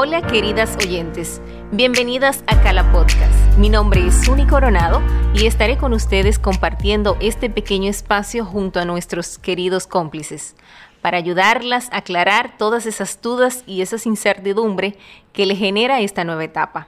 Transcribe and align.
Hola 0.00 0.24
queridas 0.24 0.76
oyentes, 0.76 1.42
bienvenidas 1.72 2.44
a 2.46 2.62
Cala 2.62 2.92
Podcast. 2.92 3.58
Mi 3.58 3.68
nombre 3.68 4.06
es 4.06 4.24
Suni 4.24 4.46
Coronado 4.46 5.02
y 5.34 5.46
estaré 5.46 5.76
con 5.76 5.92
ustedes 5.92 6.38
compartiendo 6.38 7.16
este 7.18 7.50
pequeño 7.50 7.90
espacio 7.90 8.44
junto 8.44 8.78
a 8.78 8.84
nuestros 8.84 9.38
queridos 9.38 9.88
cómplices 9.88 10.54
para 11.02 11.18
ayudarlas 11.18 11.92
a 11.92 11.96
aclarar 11.96 12.56
todas 12.58 12.86
esas 12.86 13.20
dudas 13.20 13.64
y 13.66 13.82
esa 13.82 13.96
incertidumbre 14.08 14.96
que 15.32 15.46
le 15.46 15.56
genera 15.56 15.98
esta 15.98 16.22
nueva 16.22 16.44
etapa. 16.44 16.86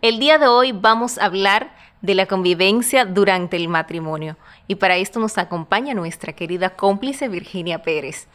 El 0.00 0.20
día 0.20 0.38
de 0.38 0.46
hoy 0.46 0.70
vamos 0.70 1.18
a 1.18 1.24
hablar 1.24 1.74
de 2.00 2.14
la 2.14 2.26
convivencia 2.26 3.06
durante 3.06 3.56
el 3.56 3.66
matrimonio 3.66 4.36
y 4.68 4.76
para 4.76 4.98
esto 4.98 5.18
nos 5.18 5.36
acompaña 5.36 5.94
nuestra 5.94 6.32
querida 6.32 6.70
cómplice 6.76 7.26
Virginia 7.26 7.82
Pérez, 7.82 8.28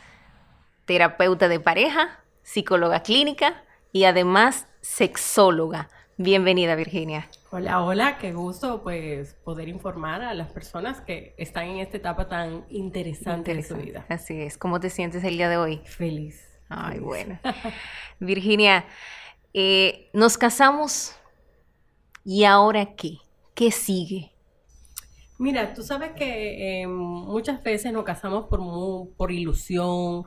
terapeuta 0.83 1.47
de 1.47 1.61
pareja, 1.61 2.19
psicóloga 2.43 3.03
clínica, 3.03 3.63
y 3.91 4.05
además 4.05 4.67
sexóloga. 4.81 5.89
Bienvenida, 6.17 6.75
Virginia. 6.75 7.29
Hola, 7.51 7.83
hola, 7.83 8.17
qué 8.17 8.31
gusto 8.31 8.83
pues 8.83 9.33
poder 9.43 9.67
informar 9.67 10.21
a 10.21 10.33
las 10.33 10.51
personas 10.51 11.01
que 11.01 11.33
están 11.37 11.67
en 11.67 11.79
esta 11.79 11.97
etapa 11.97 12.27
tan 12.27 12.65
interesante, 12.69 13.53
de 13.53 13.63
su 13.63 13.75
vida. 13.75 14.05
Así 14.07 14.39
es. 14.39 14.57
¿Cómo 14.57 14.79
te 14.79 14.89
sientes 14.89 15.23
el 15.23 15.37
día 15.37 15.49
de 15.49 15.57
hoy? 15.57 15.81
Feliz. 15.85 16.47
Ay, 16.69 16.99
bueno. 16.99 17.39
Virginia, 18.19 18.85
eh, 19.53 20.09
nos 20.13 20.37
casamos 20.37 21.15
y 22.23 22.45
ahora 22.45 22.95
qué? 22.95 23.17
¿Qué 23.53 23.71
sigue? 23.71 24.31
Mira, 25.37 25.73
tú 25.73 25.81
sabes 25.81 26.11
que 26.11 26.83
eh, 26.83 26.87
muchas 26.87 27.63
veces 27.63 27.91
nos 27.91 28.03
casamos 28.03 28.45
por, 28.45 28.61
por 29.17 29.31
ilusión, 29.31 30.23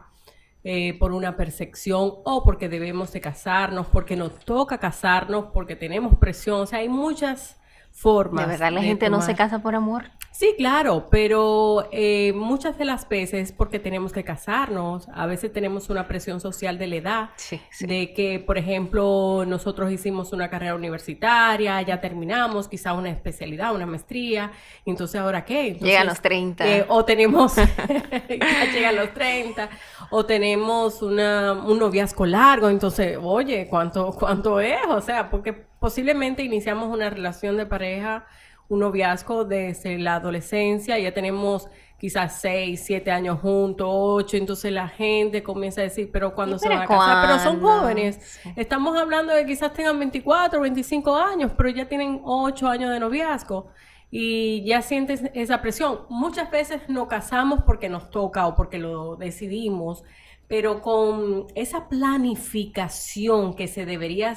eh, 0.67 0.99
por 0.99 1.13
una 1.13 1.37
percepción 1.37 2.15
o 2.25 2.43
porque 2.43 2.71
debemos 2.71 3.13
de 3.13 3.21
casarnos, 3.21 3.87
porque 3.87 4.17
nos 4.17 4.39
toca 4.47 4.79
casarnos, 4.79 5.47
porque 5.53 5.77
tenemos 5.77 6.17
presión. 6.17 6.63
O 6.63 6.67
sea, 6.67 6.79
hay 6.79 6.89
muchas 6.89 7.61
formas. 7.91 8.47
¿De 8.47 8.53
verdad 8.53 8.73
la 8.73 8.83
gente 8.83 9.11
no 9.11 9.21
se 9.21 9.35
casa 9.35 9.61
por 9.61 9.75
amor? 9.75 10.05
Sí, 10.35 10.57
claro, 10.59 11.07
pero 11.13 11.89
eh, 11.93 12.33
muchas 12.35 12.77
de 12.77 12.85
las 12.85 13.09
veces 13.09 13.53
porque 13.53 13.79
tenemos 13.79 14.13
que 14.13 14.25
casarnos, 14.25 15.07
a 15.15 15.27
veces 15.27 15.53
tenemos 15.53 15.91
una 15.91 16.09
presión 16.09 16.41
social 16.41 16.77
de 16.77 16.89
la 16.89 16.97
edad, 16.97 17.31
de 17.79 18.13
que, 18.13 18.41
por 18.41 18.59
ejemplo, 18.59 19.45
nosotros 19.47 19.93
hicimos 19.93 20.33
una 20.33 20.51
carrera 20.51 20.75
universitaria, 20.75 21.81
ya 21.83 22.01
terminamos, 22.01 22.67
quizá 22.67 22.95
una 22.95 23.11
especialidad, 23.11 23.77
una 23.77 23.87
maestría, 23.87 24.51
entonces 24.85 25.21
ahora 25.21 25.45
qué? 25.45 25.75
llegan 25.75 26.09
los 26.09 26.21
30. 26.21 26.67
Eh, 26.67 26.85
o 26.89 27.05
tenemos, 27.05 27.55
ya 28.29 28.73
llegan 28.73 28.97
los 28.97 29.15
30, 29.15 29.71
o 30.11 30.27
tenemos 30.27 31.01
una, 31.01 31.53
un 31.53 31.79
noviazgo 31.79 32.27
largo, 32.27 32.69
entonces, 32.71 33.17
oye, 33.23 33.69
¿cuánto, 33.71 34.11
¿cuánto 34.11 34.59
es? 34.59 34.81
O 34.89 35.01
sea, 35.01 35.31
porque 35.31 35.53
posiblemente 35.53 36.43
iniciamos 36.43 36.93
una 36.93 37.09
relación 37.09 37.57
de 37.57 37.67
pareja 37.67 38.27
un 38.69 38.81
noviazgo 38.81 39.45
desde 39.45 39.99
la 39.99 40.17
adolescencia, 40.17 40.99
ya 40.99 41.13
tenemos 41.13 41.69
quizás 41.99 42.41
seis, 42.41 42.83
siete 42.85 43.11
años 43.11 43.41
juntos, 43.41 43.87
ocho, 43.91 44.37
entonces 44.37 44.73
la 44.73 44.89
gente 44.89 45.43
comienza 45.43 45.81
a 45.81 45.85
decir, 45.85 46.11
pero 46.13 46.35
cuando 46.35 46.59
se 46.59 46.69
van 46.69 46.83
a 46.83 46.87
casar, 46.87 47.27
pero 47.27 47.39
son 47.39 47.61
jóvenes, 47.61 48.41
estamos 48.57 48.97
hablando 48.97 49.33
de 49.33 49.47
quizás 49.47 49.73
tengan 49.73 49.99
24, 49.99 50.61
25 50.61 51.17
años, 51.17 51.53
pero 51.57 51.69
ya 51.71 51.89
tienen 51.89 52.21
ocho 52.25 52.69
años 52.69 52.91
de 52.91 53.01
noviazgo 53.01 53.69
y 54.11 54.65
ya 54.65 54.83
sientes 54.83 55.23
esa 55.35 55.61
presión. 55.61 56.01
Muchas 56.09 56.51
veces 56.51 56.83
no 56.89 57.09
casamos 57.09 57.63
porque 57.65 57.89
nos 57.89 58.11
toca 58.11 58.47
o 58.47 58.55
porque 58.55 58.79
lo 58.79 59.17
decidimos, 59.17 60.05
pero 60.47 60.83
con 60.83 61.47
esa 61.55 61.89
planificación 61.89 63.55
que 63.55 63.67
se 63.67 63.87
debería 63.87 64.37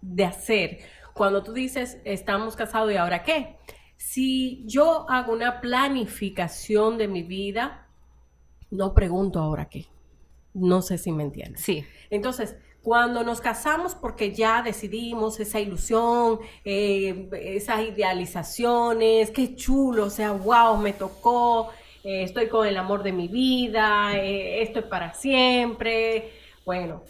de 0.00 0.24
hacer, 0.24 0.78
cuando 1.16 1.42
tú 1.42 1.52
dices, 1.52 1.98
estamos 2.04 2.56
casados 2.56 2.92
y 2.92 2.96
ahora 2.96 3.22
qué, 3.22 3.56
si 3.96 4.62
yo 4.66 5.08
hago 5.08 5.32
una 5.32 5.60
planificación 5.60 6.98
de 6.98 7.08
mi 7.08 7.22
vida, 7.22 7.88
no 8.70 8.92
pregunto 8.92 9.40
ahora 9.40 9.68
qué. 9.68 9.86
No 10.52 10.82
sé 10.82 10.98
si 10.98 11.12
me 11.12 11.22
entiendes. 11.22 11.62
Sí. 11.62 11.84
Entonces, 12.10 12.56
cuando 12.82 13.24
nos 13.24 13.40
casamos 13.40 13.94
porque 13.94 14.32
ya 14.32 14.62
decidimos 14.62 15.40
esa 15.40 15.58
ilusión, 15.58 16.38
eh, 16.64 17.28
esas 17.32 17.80
idealizaciones, 17.80 19.30
qué 19.30 19.54
chulo, 19.56 20.04
o 20.04 20.10
sea, 20.10 20.32
wow, 20.32 20.76
me 20.76 20.92
tocó, 20.92 21.70
eh, 22.04 22.22
estoy 22.24 22.48
con 22.48 22.66
el 22.66 22.76
amor 22.76 23.02
de 23.02 23.12
mi 23.12 23.28
vida, 23.28 24.16
eh, 24.16 24.62
esto 24.62 24.80
es 24.80 24.84
para 24.86 25.14
siempre. 25.14 26.30
Bueno, 26.64 27.02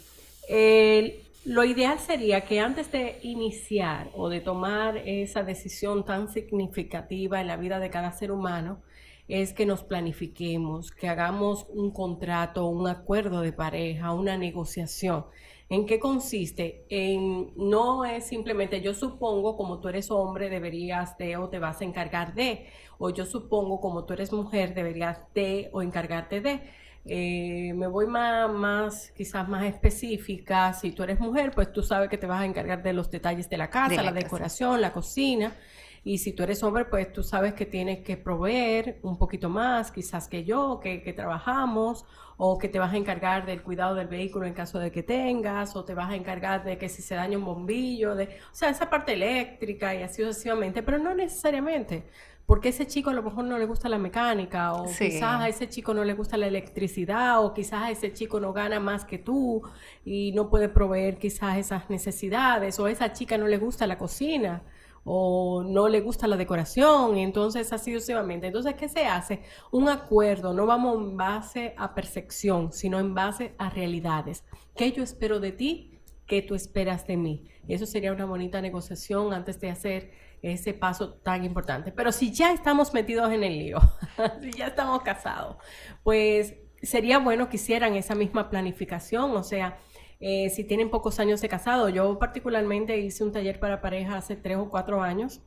el 0.47 1.26
lo 1.47 1.63
ideal 1.63 1.97
sería 1.97 2.41
que 2.41 2.59
antes 2.59 2.91
de 2.91 3.19
iniciar 3.23 4.11
o 4.13 4.27
de 4.27 4.41
tomar 4.41 4.97
esa 4.97 5.43
decisión 5.43 6.03
tan 6.03 6.27
significativa 6.27 7.39
en 7.39 7.47
la 7.47 7.55
vida 7.55 7.79
de 7.79 7.89
cada 7.89 8.11
ser 8.11 8.33
humano, 8.33 8.81
es 9.29 9.53
que 9.53 9.65
nos 9.65 9.83
planifiquemos, 9.83 10.91
que 10.91 11.07
hagamos 11.07 11.65
un 11.69 11.91
contrato, 11.91 12.65
un 12.67 12.89
acuerdo 12.89 13.39
de 13.39 13.53
pareja, 13.53 14.11
una 14.13 14.37
negociación. 14.37 15.25
¿En 15.69 15.85
qué 15.85 15.99
consiste? 16.01 16.85
En, 16.89 17.53
no 17.55 18.03
es 18.03 18.25
simplemente 18.25 18.81
yo 18.81 18.93
supongo 18.93 19.55
como 19.55 19.79
tú 19.79 19.87
eres 19.87 20.11
hombre 20.11 20.49
deberías 20.49 21.17
de 21.17 21.37
o 21.37 21.47
te 21.47 21.59
vas 21.59 21.79
a 21.79 21.85
encargar 21.85 22.35
de, 22.35 22.65
o 22.97 23.09
yo 23.09 23.25
supongo 23.25 23.79
como 23.79 24.03
tú 24.03 24.13
eres 24.13 24.33
mujer 24.33 24.73
deberías 24.73 25.19
de 25.33 25.69
o 25.71 25.81
encargarte 25.81 26.41
de 26.41 26.61
eh, 27.09 27.73
me 27.73 27.87
voy 27.87 28.07
más, 28.07 28.51
más, 28.51 29.11
quizás 29.11 29.47
más 29.47 29.65
específica. 29.65 30.73
Si 30.73 30.91
tú 30.91 31.03
eres 31.03 31.19
mujer, 31.19 31.51
pues 31.51 31.71
tú 31.71 31.81
sabes 31.81 32.09
que 32.09 32.17
te 32.17 32.27
vas 32.27 32.41
a 32.41 32.45
encargar 32.45 32.83
de 32.83 32.93
los 32.93 33.09
detalles 33.09 33.49
de 33.49 33.57
la 33.57 33.69
casa, 33.69 34.03
la, 34.03 34.11
decoración, 34.11 34.81
la 34.81 34.91
cocina. 34.91 35.55
Y 36.03 36.19
si 36.19 36.33
tú 36.33 36.43
eres 36.43 36.63
hombre, 36.63 36.85
pues 36.85 37.11
tú 37.11 37.23
sabes 37.23 37.53
que 37.53 37.65
tienes 37.65 37.99
que 37.99 38.17
proveer 38.17 38.99
un 39.01 39.17
poquito 39.17 39.49
más, 39.49 39.91
quizás 39.91 40.27
que 40.27 40.43
yo, 40.45 40.79
que, 40.81 41.01
que, 41.01 41.11
trabajamos, 41.11 42.05
o 42.37 42.57
que 42.57 42.69
te 42.69 42.79
vas 42.79 42.93
a 42.93 42.97
encargar 42.97 43.45
del 43.45 43.61
cuidado 43.61 43.95
del 43.95 44.07
vehículo 44.07 44.45
en 44.45 44.53
caso 44.53 44.79
de 44.79 44.91
que 44.91 45.03
tengas, 45.03 45.75
o 45.75 45.83
te 45.83 45.93
vas 45.93 46.09
a 46.09 46.15
encargar 46.15 46.63
de 46.63 46.77
que 46.77 46.87
si 46.87 47.01
se 47.01 47.15
daña 47.15 47.37
un 47.37 47.45
bombillo, 47.45 48.15
de, 48.15 48.25
o 48.25 48.55
sea, 48.55 48.69
esa 48.69 48.89
parte 48.89 49.13
eléctrica 49.13 49.95
y 49.95 50.03
así 50.03 50.23
sucesivamente, 50.23 50.83
pero 50.83 50.97
no 50.97 51.13
necesariamente 51.13 52.05
porque 52.47 52.69
ese 52.69 52.87
chico 52.87 53.09
a 53.09 53.13
lo 53.13 53.21
mejor 53.21 53.43
no 53.43 53.57
le 53.59 53.65
gusta 53.65 53.89
la 53.89 53.97
mecánica, 53.97 54.71
o 54.71 54.85
quizás 54.85 55.41
a 55.41 55.49
ese 55.49 55.67
chico 55.67 55.93
no 55.93 56.05
le 56.05 56.13
gusta 56.13 56.37
la 56.37 56.47
electricidad, 56.47 57.43
o 57.43 57.53
quizás 57.53 57.83
a 57.83 57.91
ese 57.91 58.13
chico 58.13 58.39
no 58.39 58.53
gana 58.53 58.79
más 58.79 59.03
que 59.03 59.17
tú 59.17 59.61
y 60.05 60.31
no 60.31 60.49
puede 60.49 60.69
proveer 60.69 61.17
quizás 61.17 61.57
esas 61.57 61.89
necesidades, 61.89 62.79
o 62.79 62.85
a 62.85 62.91
esa 62.91 63.11
chica 63.11 63.37
no 63.37 63.47
le 63.47 63.57
gusta 63.57 63.85
la 63.85 63.97
cocina, 63.97 64.63
o 65.03 65.61
no 65.61 65.89
le 65.89 65.99
gusta 65.99 66.25
la 66.25 66.37
decoración, 66.37 67.17
y 67.17 67.23
entonces 67.23 67.73
así 67.73 67.93
sucesivamente. 67.93 68.47
Entonces, 68.47 68.75
¿qué 68.75 68.87
se 68.87 69.05
hace? 69.05 69.41
Un 69.71 69.89
acuerdo, 69.89 70.53
no 70.53 70.65
vamos 70.65 70.97
en 71.01 71.17
base 71.17 71.75
a 71.77 71.93
percepción, 71.93 72.71
sino 72.71 72.97
en 72.97 73.13
base 73.13 73.55
a 73.57 73.69
realidades. 73.69 74.45
¿Qué 74.73 74.93
yo 74.93 75.03
espero 75.03 75.41
de 75.41 75.51
ti? 75.51 75.96
¿Qué 76.27 76.41
tú 76.41 76.55
esperas 76.55 77.07
de 77.07 77.17
mí? 77.17 77.49
Eso 77.67 77.85
sería 77.85 78.11
una 78.11 78.25
bonita 78.25 78.61
negociación 78.61 79.33
antes 79.33 79.59
de 79.59 79.69
hacer 79.69 80.11
ese 80.41 80.73
paso 80.73 81.13
tan 81.15 81.43
importante. 81.45 81.91
Pero 81.91 82.11
si 82.11 82.31
ya 82.31 82.53
estamos 82.53 82.93
metidos 82.93 83.31
en 83.31 83.43
el 83.43 83.57
lío, 83.57 83.79
si 84.41 84.51
ya 84.51 84.67
estamos 84.67 85.01
casados, 85.01 85.57
pues 86.03 86.55
sería 86.81 87.19
bueno 87.19 87.49
que 87.49 87.55
hicieran 87.55 87.95
esa 87.95 88.13
misma 88.13 88.49
planificación, 88.49 89.31
o 89.31 89.43
sea, 89.43 89.79
eh, 90.19 90.49
si 90.49 90.63
tienen 90.63 90.89
pocos 90.89 91.19
años 91.19 91.41
de 91.41 91.49
casado. 91.49 91.89
Yo 91.89 92.17
particularmente 92.19 92.97
hice 92.97 93.23
un 93.23 93.31
taller 93.31 93.59
para 93.59 93.81
parejas 93.81 94.15
hace 94.15 94.35
tres 94.35 94.57
o 94.57 94.69
cuatro 94.69 95.01
años 95.01 95.41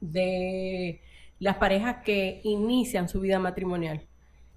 de 0.00 1.02
las 1.38 1.56
parejas 1.56 1.98
que 2.04 2.40
inician 2.44 3.08
su 3.08 3.20
vida 3.20 3.38
matrimonial. 3.38 4.08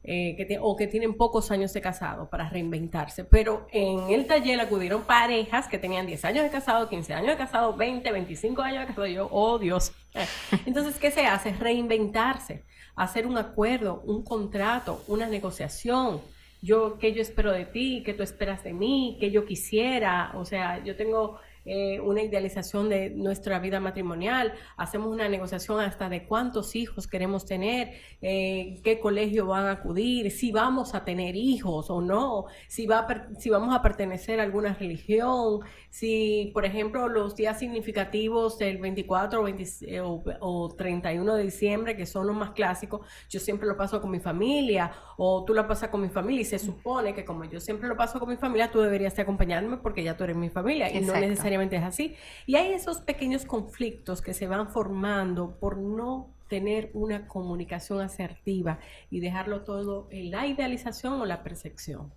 Eh, 0.07 0.35
que 0.37 0.59
o 0.61 0.75
que 0.75 0.85
tienen 0.85 1.15
pocos 1.15 1.49
años 1.49 1.73
de 1.73 1.81
casado 1.81 2.29
para 2.29 2.47
reinventarse. 2.47 3.23
Pero 3.23 3.65
en 3.71 4.11
el 4.13 4.27
taller 4.27 4.59
acudieron 4.59 5.01
parejas 5.01 5.67
que 5.67 5.79
tenían 5.79 6.05
10 6.05 6.25
años 6.25 6.43
de 6.43 6.51
casado, 6.51 6.87
15 6.87 7.15
años 7.15 7.29
de 7.29 7.37
casado, 7.37 7.75
20, 7.75 8.11
25 8.11 8.61
años 8.61 8.81
de 8.81 8.85
casado. 8.85 9.07
yo, 9.07 9.27
oh 9.31 9.57
Dios. 9.57 9.93
Entonces, 10.67 10.99
¿qué 10.99 11.09
se 11.09 11.25
hace? 11.25 11.53
Reinventarse, 11.53 12.65
hacer 12.95 13.25
un 13.25 13.39
acuerdo, 13.39 14.03
un 14.05 14.23
contrato, 14.23 15.03
una 15.07 15.25
negociación. 15.25 16.21
Yo, 16.61 16.99
¿qué 16.99 17.11
yo 17.11 17.23
espero 17.23 17.51
de 17.51 17.65
ti? 17.65 18.03
¿Qué 18.05 18.13
tú 18.13 18.21
esperas 18.21 18.63
de 18.63 18.73
mí? 18.73 19.17
¿Qué 19.19 19.31
yo 19.31 19.45
quisiera? 19.45 20.33
O 20.35 20.45
sea, 20.45 20.83
yo 20.83 20.95
tengo 20.95 21.39
eh, 21.65 21.99
una 21.99 22.21
idealización 22.21 22.89
de 22.89 23.09
nuestra 23.09 23.57
vida 23.57 23.79
matrimonial, 23.79 24.53
hacemos 24.77 25.11
una 25.11 25.27
negociación 25.27 25.79
hasta 25.79 26.09
de 26.09 26.25
cuántos 26.25 26.75
hijos 26.75 27.07
queremos 27.07 27.45
tener, 27.45 27.93
eh, 28.21 28.79
qué 28.83 28.99
colegio 28.99 29.47
van 29.47 29.65
a 29.65 29.71
acudir, 29.71 30.29
si 30.29 30.51
vamos 30.51 30.93
a 30.93 31.03
tener 31.03 31.35
hijos 31.35 31.89
o 31.89 32.01
no, 32.01 32.45
si, 32.67 32.85
va 32.85 33.07
si 33.39 33.49
vamos 33.49 33.73
a 33.73 33.81
pertenecer 33.81 34.39
a 34.39 34.43
alguna 34.43 34.75
religión, 34.75 35.61
si, 35.89 36.51
por 36.53 36.65
ejemplo, 36.65 37.07
los 37.07 37.35
días 37.35 37.57
significativos 37.57 38.59
del 38.59 38.77
24 38.77 39.41
o, 39.41 39.47
eh, 39.47 40.01
o 40.41 40.75
31 40.77 41.35
de 41.35 41.43
diciembre, 41.43 41.97
que 41.97 42.05
son 42.05 42.27
los 42.27 42.35
más 42.35 42.51
clásicos, 42.51 43.01
yo 43.27 43.39
siempre 43.39 43.67
lo 43.67 43.75
paso 43.75 43.99
con 44.01 44.11
mi 44.11 44.19
familia 44.19 44.91
o 45.17 45.43
tú 45.45 45.55
lo 45.55 45.67
pasas 45.67 45.89
con 45.89 46.01
mi 46.01 46.09
familia 46.09 46.41
y 46.41 46.45
se 46.45 46.59
supone 46.59 47.15
que 47.15 47.25
como 47.25 47.43
yo 47.45 47.59
siempre 47.59 47.87
lo 47.87 47.97
paso 47.97 48.19
con 48.19 48.29
mi 48.29 48.37
familia, 48.37 48.69
tú 48.69 48.81
deberías 48.81 49.17
acompañarme 49.17 49.77
porque 49.77 50.03
ya 50.03 50.15
tú 50.15 50.25
eres 50.25 50.35
mi 50.35 50.49
familia 50.49 50.91
y 50.91 51.01
no 51.01 51.13
necesariamente 51.13 51.54
es 51.61 51.83
así. 51.83 52.15
Y 52.45 52.55
hay 52.55 52.73
esos 52.73 52.99
pequeños 53.01 53.45
conflictos 53.45 54.21
que 54.21 54.33
se 54.33 54.47
van 54.47 54.69
formando 54.69 55.57
por 55.59 55.77
no 55.77 56.29
tener 56.47 56.91
una 56.93 57.27
comunicación 57.27 58.01
asertiva 58.01 58.79
y 59.09 59.19
dejarlo 59.19 59.61
todo 59.63 60.07
en 60.11 60.31
la 60.31 60.45
idealización 60.45 61.19
o 61.21 61.25
la 61.25 61.43
percepción. 61.43 62.13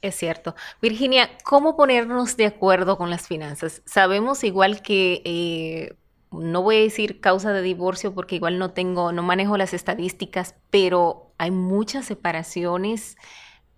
Es 0.00 0.14
cierto. 0.14 0.54
Virginia, 0.80 1.28
¿cómo 1.44 1.76
ponernos 1.76 2.36
de 2.36 2.46
acuerdo 2.46 2.96
con 2.96 3.10
las 3.10 3.26
finanzas? 3.26 3.82
Sabemos 3.84 4.44
igual 4.44 4.80
que, 4.80 5.22
eh, 5.24 5.96
no 6.30 6.62
voy 6.62 6.76
a 6.76 6.80
decir 6.80 7.20
causa 7.20 7.52
de 7.52 7.62
divorcio 7.62 8.14
porque 8.14 8.36
igual 8.36 8.58
no 8.58 8.72
tengo, 8.72 9.12
no 9.12 9.22
manejo 9.22 9.56
las 9.56 9.74
estadísticas, 9.74 10.54
pero 10.70 11.32
hay 11.38 11.50
muchas 11.50 12.06
separaciones 12.06 13.16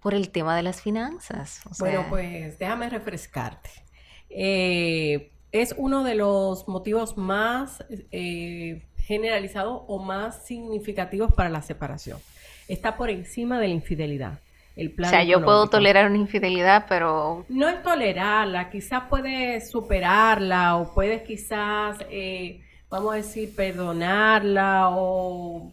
por 0.01 0.15
el 0.15 0.31
tema 0.31 0.57
de 0.57 0.63
las 0.63 0.83
finanzas. 0.83 1.63
bueno, 1.79 2.07
pues 2.09 2.59
déjame 2.59 2.89
refrescarte. 2.91 3.71
Eh, 4.31 5.31
es 5.53 5.75
uno 5.77 6.05
de 6.05 6.15
los 6.15 6.69
motivos 6.69 7.17
más 7.17 7.85
eh, 8.13 8.83
generalizados 8.97 9.83
o 9.89 9.99
más 9.99 10.47
significativos 10.47 11.33
para 11.35 11.49
la 11.49 11.63
separación. 11.63 12.19
Está 12.69 12.97
por 12.97 13.11
encima 13.11 13.59
de 13.59 13.69
la 13.69 13.75
infidelidad. 13.75 14.39
El 14.77 14.93
plan 14.93 15.09
o 15.09 15.11
sea, 15.11 15.25
yo 15.25 15.45
puedo 15.45 15.69
tolerar 15.69 16.07
una 16.07 16.19
infidelidad, 16.19 16.87
pero... 16.89 17.45
No 17.49 17.69
es 17.69 17.83
tolerarla, 17.83 18.71
quizás 18.71 19.03
puedes 19.11 19.71
superarla 19.71 20.77
o 20.77 20.95
puedes 20.95 21.23
quizás, 21.23 21.99
eh, 22.09 22.63
vamos 22.89 23.13
a 23.13 23.17
decir, 23.17 23.55
perdonarla 23.55 24.91
o 24.91 25.73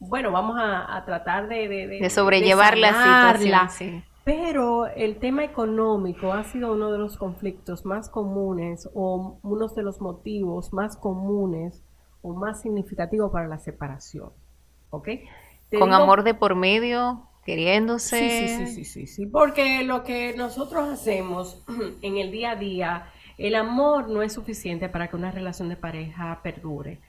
bueno, 0.00 0.30
vamos 0.30 0.56
a, 0.60 1.02
tratar 1.04 1.48
de, 1.48 1.68
de, 1.68 2.10
sobrellevar 2.10 2.78
la 2.78 3.36
situación. 3.36 4.04
Pero 4.28 4.88
el 4.88 5.16
tema 5.20 5.42
económico 5.42 6.34
ha 6.34 6.44
sido 6.44 6.74
uno 6.74 6.92
de 6.92 6.98
los 6.98 7.16
conflictos 7.16 7.86
más 7.86 8.10
comunes 8.10 8.86
o 8.92 9.38
uno 9.42 9.68
de 9.68 9.82
los 9.82 10.02
motivos 10.02 10.74
más 10.74 10.98
comunes 10.98 11.82
o 12.20 12.34
más 12.34 12.60
significativos 12.60 13.32
para 13.32 13.48
la 13.48 13.58
separación. 13.58 14.30
¿Ok? 14.90 15.08
Con 15.78 15.94
amor 15.94 16.24
de 16.24 16.34
por 16.34 16.56
medio, 16.56 17.22
queriéndose. 17.46 18.18
Sí, 18.18 18.48
sí, 18.48 18.66
sí, 18.66 18.84
sí, 18.84 19.06
sí, 19.06 19.26
Porque 19.28 19.82
lo 19.82 20.04
que 20.04 20.34
nosotros 20.36 20.90
hacemos 20.90 21.64
en 22.02 22.18
el 22.18 22.30
día 22.30 22.50
a 22.50 22.56
día, 22.56 23.06
el 23.38 23.54
amor 23.54 24.10
no 24.10 24.20
es 24.20 24.34
suficiente 24.34 24.90
para 24.90 25.08
que 25.08 25.16
una 25.16 25.30
relación 25.30 25.70
de 25.70 25.76
pareja 25.76 26.40
perdure. 26.42 27.00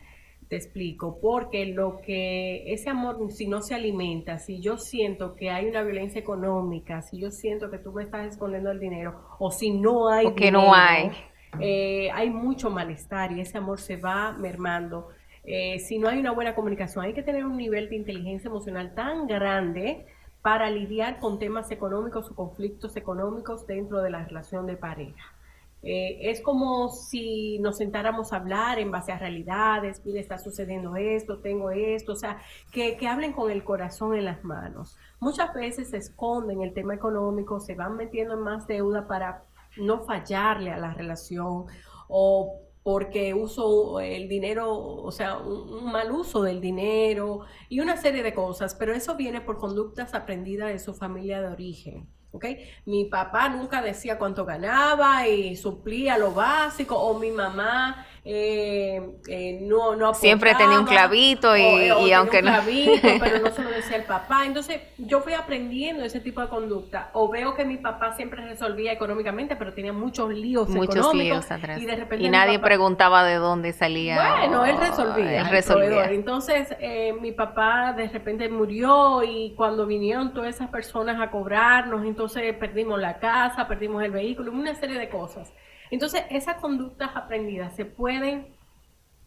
Te 0.49 0.55
explico, 0.55 1.19
porque 1.21 1.67
lo 1.67 2.01
que 2.01 2.73
ese 2.73 2.89
amor, 2.89 3.31
si 3.31 3.47
no 3.47 3.61
se 3.61 3.75
alimenta, 3.75 4.39
si 4.39 4.59
yo 4.59 4.77
siento 4.77 5.35
que 5.35 5.51
hay 5.51 5.67
una 5.67 5.83
violencia 5.83 6.19
económica, 6.19 7.03
si 7.03 7.19
yo 7.19 7.29
siento 7.29 7.69
que 7.69 7.77
tú 7.77 7.91
me 7.91 8.01
estás 8.01 8.25
escondiendo 8.25 8.71
el 8.71 8.79
dinero, 8.79 9.21
o 9.37 9.51
si 9.51 9.69
no 9.69 10.09
hay, 10.09 10.33
que 10.33 10.51
no 10.51 10.73
hay, 10.73 11.11
eh, 11.59 12.09
hay 12.11 12.31
mucho 12.31 12.71
malestar 12.71 13.31
y 13.31 13.41
ese 13.41 13.59
amor 13.59 13.79
se 13.79 13.97
va 13.97 14.31
mermando. 14.31 15.09
Eh, 15.43 15.77
si 15.79 15.99
no 15.99 16.09
hay 16.09 16.17
una 16.17 16.31
buena 16.31 16.55
comunicación, 16.55 17.05
hay 17.05 17.13
que 17.13 17.21
tener 17.21 17.45
un 17.45 17.55
nivel 17.55 17.87
de 17.87 17.97
inteligencia 17.97 18.47
emocional 18.47 18.95
tan 18.95 19.27
grande 19.27 20.07
para 20.41 20.71
lidiar 20.71 21.19
con 21.19 21.37
temas 21.37 21.69
económicos 21.69 22.31
o 22.31 22.35
conflictos 22.35 22.95
económicos 22.97 23.67
dentro 23.67 24.01
de 24.01 24.09
la 24.09 24.25
relación 24.25 24.65
de 24.65 24.77
pareja. 24.77 25.35
Eh, 25.81 26.29
es 26.29 26.41
como 26.41 26.89
si 26.89 27.59
nos 27.59 27.77
sentáramos 27.77 28.33
a 28.33 28.37
hablar 28.37 28.79
en 28.79 28.91
base 28.91 29.11
a 29.13 29.17
realidades, 29.17 30.05
mire, 30.05 30.19
está 30.19 30.37
sucediendo 30.37 30.97
esto, 30.97 31.39
tengo 31.39 31.71
esto, 31.71 32.11
o 32.11 32.15
sea, 32.15 32.37
que, 32.71 32.97
que, 32.97 33.07
hablen 33.07 33.31
con 33.31 33.49
el 33.49 33.63
corazón 33.63 34.13
en 34.15 34.25
las 34.25 34.43
manos. 34.43 34.97
Muchas 35.19 35.53
veces 35.53 35.89
se 35.91 35.97
esconden 35.97 36.61
el 36.61 36.73
tema 36.73 36.95
económico, 36.95 37.59
se 37.61 37.75
van 37.75 37.95
metiendo 37.95 38.33
en 38.33 38.41
más 38.41 38.67
deuda 38.67 39.07
para 39.07 39.45
no 39.77 40.01
fallarle 40.01 40.71
a 40.71 40.77
la 40.77 40.93
relación 40.93 41.65
o 42.07 42.59
porque 42.83 43.33
uso 43.33 43.99
el 43.99 44.27
dinero, 44.27 44.75
o 44.75 45.11
sea, 45.11 45.37
un, 45.37 45.91
mal 45.91 46.11
uso 46.11 46.41
del 46.41 46.61
dinero 46.61 47.41
y 47.67 47.81
una 47.81 47.97
serie 47.97 48.23
de 48.23 48.33
cosas, 48.33 48.75
pero 48.75 48.93
eso 48.93 49.15
viene 49.15 49.41
por 49.41 49.57
conductas 49.57 50.13
aprendidas 50.13 50.69
de 50.69 50.79
su 50.79 50.93
familia 50.93 51.41
de 51.41 51.49
origen. 51.49 52.07
¿Okay? 52.31 52.69
Mi 52.85 53.05
papá 53.05 53.49
nunca 53.49 53.81
decía 53.81 54.17
cuánto 54.17 54.45
ganaba 54.45 55.27
y 55.27 55.55
suplía 55.55 56.17
lo 56.17 56.33
básico, 56.33 56.95
o 56.97 57.17
mi 57.19 57.31
mamá 57.31 58.05
eh, 58.25 59.01
eh, 59.27 59.59
no, 59.61 59.95
no 59.95 60.13
Siempre 60.13 60.53
tenía 60.55 60.79
un 60.79 60.85
clavito 60.85 61.55
y, 61.55 61.61
y 61.61 62.11
aunque 62.11 62.37
un 62.37 62.43
clavito, 62.43 63.07
pero 63.19 63.39
no 63.39 63.51
se 63.51 63.63
lo 63.63 63.69
decía 63.69 63.97
el 63.97 64.03
papá. 64.07 64.45
Entonces 64.45 64.81
yo 64.97 65.21
fui 65.21 65.33
aprendiendo 65.33 66.03
ese 66.03 66.19
tipo 66.19 66.41
de 66.41 66.47
conducta. 66.47 67.09
O 67.13 67.29
veo 67.29 67.55
que 67.55 67.65
mi 67.65 67.77
papá 67.77 68.13
siempre 68.15 68.43
resolvía 68.45 68.91
económicamente, 68.91 69.55
pero 69.55 69.73
tenía 69.73 69.93
muchos 69.93 70.29
líos 70.29 70.69
muchos 70.69 71.13
líos 71.13 71.49
atrás. 71.51 71.81
Y, 72.17 72.29
nadie 72.29 72.59
preguntaba 72.59 73.23
de 73.23 73.35
dónde 73.35 73.73
salía. 73.73 74.37
Bueno, 74.37 74.65
él 74.65 74.77
resolvía. 74.77 75.41
Él 75.41 75.49
resolvía. 75.49 76.11
Entonces 76.11 76.75
eh, 76.79 77.13
mi 77.21 77.31
papá 77.31 77.93
de 77.93 78.07
repente 78.07 78.49
murió 78.49 79.23
y 79.23 79.53
cuando 79.55 79.85
vinieron 79.85 80.33
todas 80.33 80.55
esas 80.55 80.69
personas 80.69 81.21
a 81.21 81.31
cobrarnos, 81.31 82.05
entonces 82.05 82.53
perdimos 82.55 82.99
la 82.99 83.19
casa, 83.19 83.67
perdimos 83.67 84.03
el 84.03 84.11
vehículo, 84.11 84.51
una 84.51 84.75
serie 84.75 84.99
de 84.99 85.09
cosas. 85.09 85.53
Entonces, 85.91 86.23
esas 86.29 86.57
conductas 86.57 87.11
aprendidas 87.15 87.75
se 87.75 87.85
pueden 87.85 88.47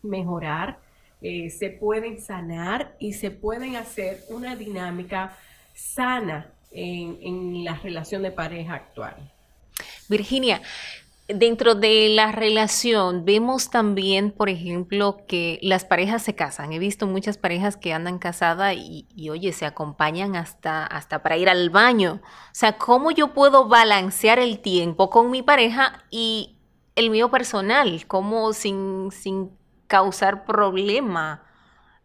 mejorar, 0.02 0.78
eh, 1.20 1.50
se 1.50 1.70
pueden 1.70 2.20
sanar 2.20 2.96
y 2.98 3.12
se 3.14 3.30
pueden 3.30 3.76
hacer 3.76 4.20
una 4.28 4.56
dinámica 4.56 5.36
sana 5.74 6.50
en, 6.70 7.18
en 7.22 7.64
la 7.64 7.76
relación 7.76 8.22
de 8.22 8.30
pareja 8.30 8.74
actual. 8.74 9.16
Virginia, 10.08 10.60
dentro 11.28 11.74
de 11.74 12.08
la 12.08 12.32
relación 12.32 13.24
vemos 13.24 13.70
también, 13.70 14.30
por 14.30 14.48
ejemplo, 14.48 15.24
que 15.26 15.58
las 15.62 15.84
parejas 15.84 16.22
se 16.22 16.34
casan. 16.34 16.72
He 16.72 16.78
visto 16.78 17.06
muchas 17.06 17.38
parejas 17.38 17.76
que 17.76 17.92
andan 17.92 18.18
casadas 18.18 18.74
y, 18.76 19.06
y, 19.14 19.30
oye, 19.30 19.52
se 19.52 19.66
acompañan 19.66 20.36
hasta, 20.36 20.84
hasta 20.86 21.22
para 21.22 21.36
ir 21.36 21.48
al 21.48 21.70
baño. 21.70 22.20
O 22.22 22.54
sea, 22.54 22.78
¿cómo 22.78 23.10
yo 23.10 23.32
puedo 23.32 23.68
balancear 23.68 24.38
el 24.38 24.60
tiempo 24.60 25.10
con 25.10 25.30
mi 25.30 25.42
pareja 25.42 26.04
y 26.10 26.56
el 26.96 27.10
mío 27.10 27.30
personal? 27.30 28.06
¿Cómo 28.06 28.52
sin, 28.52 29.10
sin 29.12 29.50
causar 29.86 30.44
problema 30.44 31.44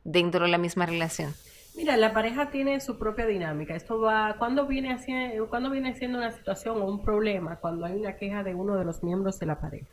dentro 0.04 0.46
de 0.46 0.52
la 0.52 0.58
misma 0.58 0.86
relación? 0.86 1.34
Mira, 1.78 1.96
la 1.96 2.12
pareja 2.12 2.50
tiene 2.50 2.80
su 2.80 2.98
propia 2.98 3.28
dinámica. 3.28 3.76
Esto 3.76 4.02
va, 4.02 4.36
cuando 4.40 4.66
viene, 4.66 4.92
haciendo, 4.92 5.48
cuando 5.48 5.70
viene 5.70 5.94
siendo 5.94 6.18
una 6.18 6.32
situación 6.32 6.82
o 6.82 6.86
un 6.86 7.04
problema, 7.04 7.58
cuando 7.58 7.86
hay 7.86 7.94
una 7.94 8.16
queja 8.16 8.44
de 8.44 8.56
uno 8.56 8.76
de 8.76 8.84
los 8.84 9.04
miembros 9.04 9.40
de 9.40 9.46
la 9.46 9.60
pareja. 9.60 9.88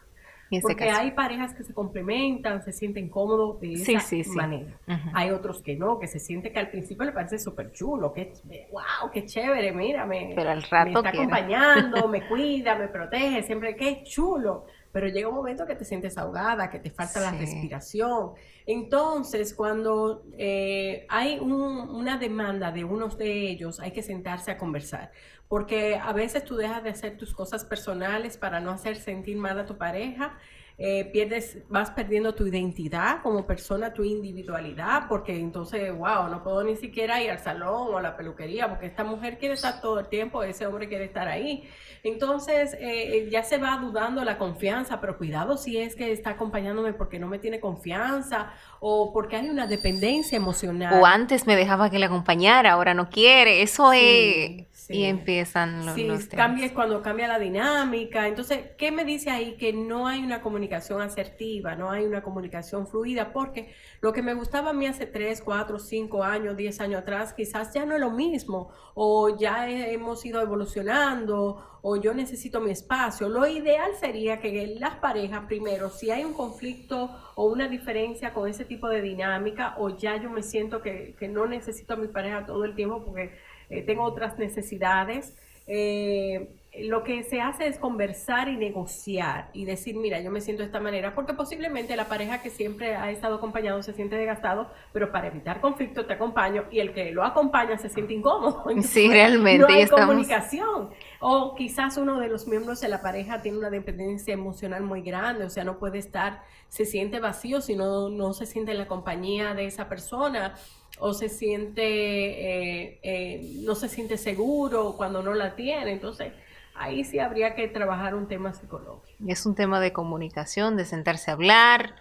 Porque 0.63 0.89
hay 0.89 1.11
parejas 1.11 1.53
que 1.55 1.63
se 1.63 1.75
complementan, 1.75 2.63
se 2.63 2.73
sienten 2.73 3.09
cómodos 3.09 3.61
de 3.61 3.75
esa 3.75 4.01
manera. 4.35 4.79
Hay 5.13 5.31
otros 5.31 5.61
que 5.61 5.77
no, 5.77 5.99
que 5.99 6.07
se 6.07 6.19
siente 6.19 6.53
que 6.53 6.59
al 6.59 6.71
principio 6.71 7.05
le 7.05 7.13
parece 7.13 7.39
súper 7.39 7.73
chulo, 7.73 8.13
que 8.13 8.33
wow, 8.73 9.11
qué 9.13 9.27
chévere, 9.27 9.73
mírame. 9.73 10.33
Pero 10.35 10.51
al 10.51 10.63
rato 10.63 10.91
me 10.91 11.09
está 11.09 11.09
acompañando, 11.11 12.09
me 12.09 12.27
cuida, 12.27 12.77
me 12.77 12.89
protege, 12.89 13.43
siempre 13.43 13.77
qué 13.77 14.03
chulo 14.05 14.65
pero 14.95 15.09
llega 15.09 15.29
un 15.29 15.35
momento 15.35 15.67
que 15.67 15.75
te 15.75 15.85
sientes 15.85 16.17
ahogada, 16.19 16.71
que 16.71 16.79
te 16.79 16.89
falta 16.89 17.19
la 17.19 17.33
respiración. 17.33 18.31
Entonces, 18.65 19.53
cuando 19.53 20.23
eh, 20.39 21.05
hay 21.09 21.41
una 21.41 22.17
demanda 22.17 22.71
de 22.71 22.85
unos 22.85 23.19
de 23.19 23.51
ellos, 23.51 23.81
hay 23.81 23.91
que 23.91 24.05
sentarse 24.05 24.53
a 24.53 24.57
conversar, 24.57 25.11
porque 25.49 25.97
a 25.97 26.13
veces 26.13 26.45
tú 26.45 26.55
dejas 26.55 26.85
de 26.85 26.91
hacer 26.91 27.17
tus 27.17 27.35
cosas 27.35 27.65
personales 27.65 28.37
para 28.37 28.61
no 28.61 28.71
hacer 28.71 28.95
sentir 28.95 29.37
mal 29.37 29.59
a 29.59 29.67
tu 29.67 29.77
pareja 29.77 30.39
eh, 30.77 31.05
pierdes, 31.13 31.59
vas 31.69 31.91
perdiendo 31.91 32.35
tu 32.35 32.47
identidad 32.47 33.23
como 33.23 33.47
persona, 33.47 33.93
tu 33.93 34.03
individualidad, 34.03 35.07
porque 35.09 35.39
entonces, 35.39 35.97
wow, 35.97 36.29
no 36.29 36.43
puedo 36.43 36.65
ni 36.65 36.75
siquiera 36.75 37.23
ir 37.23 37.31
al 37.31 37.39
salón 37.39 37.95
o 37.95 37.99
a 37.99 38.03
la 38.03 38.17
peluquería, 38.17 38.69
porque 38.69 38.87
esta 38.87 39.05
mujer 39.05 39.39
quiere 39.39 39.55
estar 39.55 39.81
todo 39.81 40.01
el 40.01 40.09
tiempo, 40.09 40.43
ese 40.43 40.67
hombre 40.67 40.89
quiere 40.89 41.05
estar 41.05 41.29
ahí. 41.29 41.69
Entonces, 42.03 42.77
eh, 42.81 43.29
ya 43.31 43.45
se 43.45 43.59
va 43.59 43.79
dudando 43.81 44.25
la 44.25 44.37
confianza, 44.37 45.01
pero 45.01 45.17
cuidado 45.17 45.57
si 45.57 45.79
es 45.79 45.95
que 45.95 46.11
está 46.11 46.31
acompañándome 46.31 46.93
porque 46.93 47.21
no 47.21 47.29
me 47.29 47.39
tiene 47.39 47.61
confianza 47.61 48.53
o 48.81 49.13
porque 49.13 49.37
hay 49.37 49.49
una 49.49 49.69
dependencia 49.69 50.37
emocional. 50.37 51.01
O 51.01 51.07
antes 51.07 51.47
me 51.47 51.55
dejaba 51.55 51.89
que 51.89 52.01
le 52.01 52.07
acompañara, 52.07 52.73
ahora 52.73 52.95
no 52.95 53.09
quiere, 53.11 53.63
eso 53.63 53.93
es 53.93 54.67
y 54.89 55.05
empiezan 55.05 55.87
los, 55.87 55.95
sí, 55.95 56.09
cambia, 56.35 56.73
cuando 56.75 57.03
cambia 57.03 57.29
la 57.29 57.39
dinámica. 57.39 58.29
Entonces, 58.29 58.73
¿qué 58.77 58.91
me 58.91 59.05
dice 59.05 59.31
ahí? 59.31 59.57
Que 59.57 59.73
no 59.73 60.07
hay 60.07 60.23
una 60.23 60.43
comunicación 60.43 61.01
asertiva, 61.01 61.75
no 61.75 61.91
hay 61.91 62.05
una 62.05 62.23
comunicación 62.23 62.87
fluida, 62.87 63.33
porque 63.33 63.73
lo 64.01 64.13
que 64.13 64.23
me 64.23 64.35
gustaba 64.35 64.71
a 64.71 64.73
mí 64.73 64.87
hace 64.87 65.07
3, 65.07 65.43
4, 65.43 65.79
5 65.79 66.25
años, 66.25 66.57
10 66.57 66.81
años 66.81 67.01
atrás, 67.01 67.33
quizás 67.33 67.73
ya 67.73 67.87
no 67.87 67.95
es 67.95 68.01
lo 68.01 68.11
mismo, 68.11 68.71
o 68.95 69.37
ya 69.37 69.69
hemos 69.69 70.25
ido 70.27 70.41
evolucionando, 70.41 71.79
o 71.87 71.97
yo 71.97 72.15
necesito 72.15 72.61
mi 72.61 72.71
espacio. 72.71 73.29
Lo 73.29 73.47
ideal 73.47 73.91
sería 74.01 74.41
que 74.41 74.77
las 74.81 74.97
parejas, 74.97 75.45
primero, 75.47 75.91
si 75.91 76.11
hay 76.11 76.25
un 76.25 76.33
conflicto 76.33 77.11
o 77.35 77.47
una 77.47 77.69
diferencia 77.69 78.33
con 78.33 78.49
ese 78.49 78.65
tipo 78.65 78.89
de 78.89 79.03
dinámica, 79.03 79.75
o 79.79 79.91
ya 79.91 80.17
yo 80.17 80.31
me 80.31 80.43
siento 80.43 80.81
que, 80.81 81.15
que 81.19 81.29
no 81.29 81.47
necesito 81.47 81.95
a 81.95 81.97
mi 81.97 82.09
pareja 82.09 82.47
todo 82.47 82.65
el 82.65 82.75
tiempo 82.75 83.05
porque 83.05 83.33
eh, 83.71 83.83
tengo 83.83 84.03
otras 84.05 84.39
necesidades. 84.39 85.37
Eh, 85.67 86.49
lo 86.81 87.05
que 87.05 87.23
se 87.23 87.41
hace 87.41 87.69
es 87.69 87.79
conversar 87.79 88.49
y 88.49 88.57
negociar 88.57 89.49
y 89.53 89.65
decir, 89.65 89.95
mira, 89.97 90.21
yo 90.21 90.33
me 90.33 90.41
siento 90.41 90.63
de 90.63 90.67
esta 90.67 90.81
manera, 90.81 91.15
porque 91.15 91.33
posiblemente 91.33 91.95
la 91.95 92.09
pareja 92.09 92.43
que 92.43 92.51
siempre 92.51 92.97
ha 92.97 93.13
estado 93.13 93.37
acompañado 93.37 93.81
se 93.83 93.93
siente 93.93 94.17
desgastado, 94.17 94.69
pero 94.93 95.13
para 95.13 95.29
evitar 95.29 95.61
conflicto 95.61 96.05
te 96.05 96.15
acompaño 96.15 96.65
y 96.73 96.81
el 96.81 96.93
que 96.93 97.13
lo 97.13 97.23
acompaña 97.23 97.79
se 97.79 97.89
siente 97.91 98.13
incómodo. 98.13 98.65
sí, 98.83 99.09
realmente. 99.09 99.67
No 99.67 99.73
hay 99.73 99.87
comunicación. 99.87 100.91
O 101.21 101.55
quizás 101.55 101.97
uno 101.97 102.19
de 102.19 102.29
los 102.29 102.49
miembros 102.49 102.81
de 102.81 102.89
la 102.89 103.01
pareja 103.01 103.41
tiene 103.41 103.59
una 103.59 103.71
dependencia 103.71 104.35
emocional 104.35 104.83
muy 104.83 105.03
grande, 105.03 105.45
o 105.45 105.51
sea, 105.51 105.63
no 105.63 105.79
puede 105.79 105.99
estar, 105.99 106.43
se 106.69 106.85
siente 106.85 107.21
vacío 107.21 107.61
si 107.61 107.77
no, 107.77 108.09
no 108.09 108.33
se 108.33 108.47
siente 108.47 108.73
en 108.73 108.79
la 108.79 108.89
compañía 108.89 109.55
de 109.55 109.67
esa 109.67 109.89
persona 109.89 110.55
o 110.99 111.13
se 111.13 111.29
siente, 111.29 111.83
eh, 111.83 112.99
eh, 113.03 113.53
no 113.61 113.75
se 113.75 113.89
siente 113.89 114.17
seguro 114.17 114.95
cuando 114.97 115.23
no 115.23 115.35
la 115.35 115.57
tiene. 115.57 115.93
Entonces, 115.93 116.33
ahí 116.75 117.05
sí 117.05 117.19
habría 117.19 117.55
que 117.55 117.69
trabajar 117.69 118.15
un 118.15 118.29
tema 118.29 118.53
psicológico. 118.55 119.17
Es 119.27 119.47
un 119.47 119.55
tema 119.55 119.81
de 119.81 119.93
comunicación, 119.93 120.77
de 120.77 120.85
sentarse 120.85 121.31
a 121.31 121.35
hablar 121.35 121.97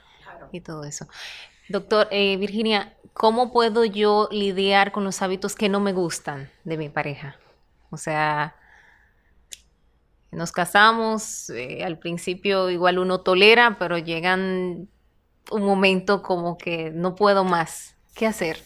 y 0.52 0.62
todo 0.62 0.84
eso. 0.84 1.08
Doctor, 1.70 2.08
eh, 2.12 2.38
Virginia, 2.38 2.94
¿cómo 3.14 3.52
puedo 3.52 3.86
yo 3.86 4.28
lidiar 4.32 4.92
con 4.92 5.04
los 5.04 5.22
hábitos 5.22 5.56
que 5.56 5.70
no 5.70 5.80
me 5.80 5.94
gustan 5.94 6.50
de 6.64 6.78
mi 6.78 6.90
pareja? 6.90 7.38
O 7.90 7.98
sea, 7.98 8.56
nos 10.32 10.52
casamos, 10.52 11.52
al 11.84 11.98
principio 12.00 12.70
igual 12.70 13.00
uno 13.00 13.22
tolera, 13.22 13.78
pero 13.80 13.98
llegan 13.98 14.90
un 15.52 15.62
momento 15.64 16.22
como 16.22 16.58
que 16.58 16.92
no 16.92 17.16
puedo 17.16 17.44
más. 17.44 17.96
¿Qué 18.16 18.28
hacer? 18.28 18.64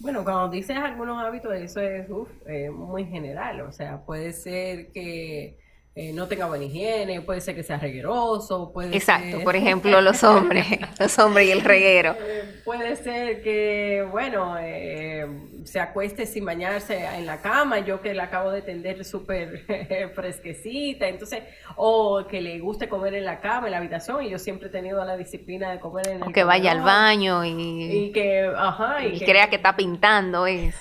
Bueno, 0.00 0.24
cuando 0.24 0.48
dices 0.48 0.76
algunos 0.78 1.22
hábitos, 1.22 1.52
eso 1.54 1.80
es 1.80 2.08
eh, 2.46 2.70
muy 2.70 3.04
general. 3.04 3.60
O 3.60 3.72
sea, 3.72 4.02
puede 4.04 4.32
ser 4.32 4.90
que 4.92 5.58
eh, 5.96 6.12
no 6.12 6.28
tenga 6.28 6.46
buena 6.46 6.64
higiene, 6.64 7.20
puede 7.20 7.40
ser 7.40 7.56
que 7.56 7.64
sea 7.64 7.76
regueroso, 7.76 8.70
puede 8.72 8.96
Exacto, 8.96 9.40
por 9.40 9.56
ejemplo, 9.56 10.00
los 10.00 10.22
hombres, 10.22 10.66
los 11.00 11.18
hombres 11.18 11.48
y 11.48 11.50
el 11.50 11.62
reguero. 11.62 12.14
Eh, 12.20 12.60
puede 12.64 12.94
ser 12.94 13.42
que, 13.42 14.06
bueno, 14.08 14.56
eh, 14.60 15.26
se 15.64 15.80
acueste 15.80 16.26
sin 16.26 16.44
bañarse 16.44 17.04
en 17.04 17.26
la 17.26 17.42
cama, 17.42 17.80
yo 17.80 18.00
que 18.00 18.14
la 18.14 18.24
acabo 18.24 18.52
de 18.52 18.62
tender 18.62 19.04
súper 19.04 19.64
fresquecita, 20.14 21.08
entonces, 21.08 21.42
o 21.74 22.24
que 22.28 22.40
le 22.40 22.60
guste 22.60 22.88
comer 22.88 23.14
en 23.14 23.24
la 23.24 23.40
cama, 23.40 23.66
en 23.66 23.72
la 23.72 23.78
habitación, 23.78 24.22
y 24.22 24.30
yo 24.30 24.38
siempre 24.38 24.68
he 24.68 24.70
tenido 24.70 25.04
la 25.04 25.16
disciplina 25.16 25.72
de 25.72 25.80
comer 25.80 26.06
en 26.06 26.16
el 26.18 26.22
O 26.22 26.32
que 26.32 26.44
vaya 26.44 26.70
al 26.70 26.82
baño 26.82 27.44
y, 27.44 28.12
que, 28.14 28.48
ajá, 28.56 29.04
y, 29.04 29.18
crea 29.18 29.50
que 29.50 29.56
está 29.56 29.74
pintando, 29.74 30.46
es. 30.46 30.76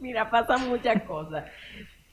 Mira, 0.00 0.30
pasan 0.30 0.68
muchas 0.68 1.02
cosas. 1.02 1.44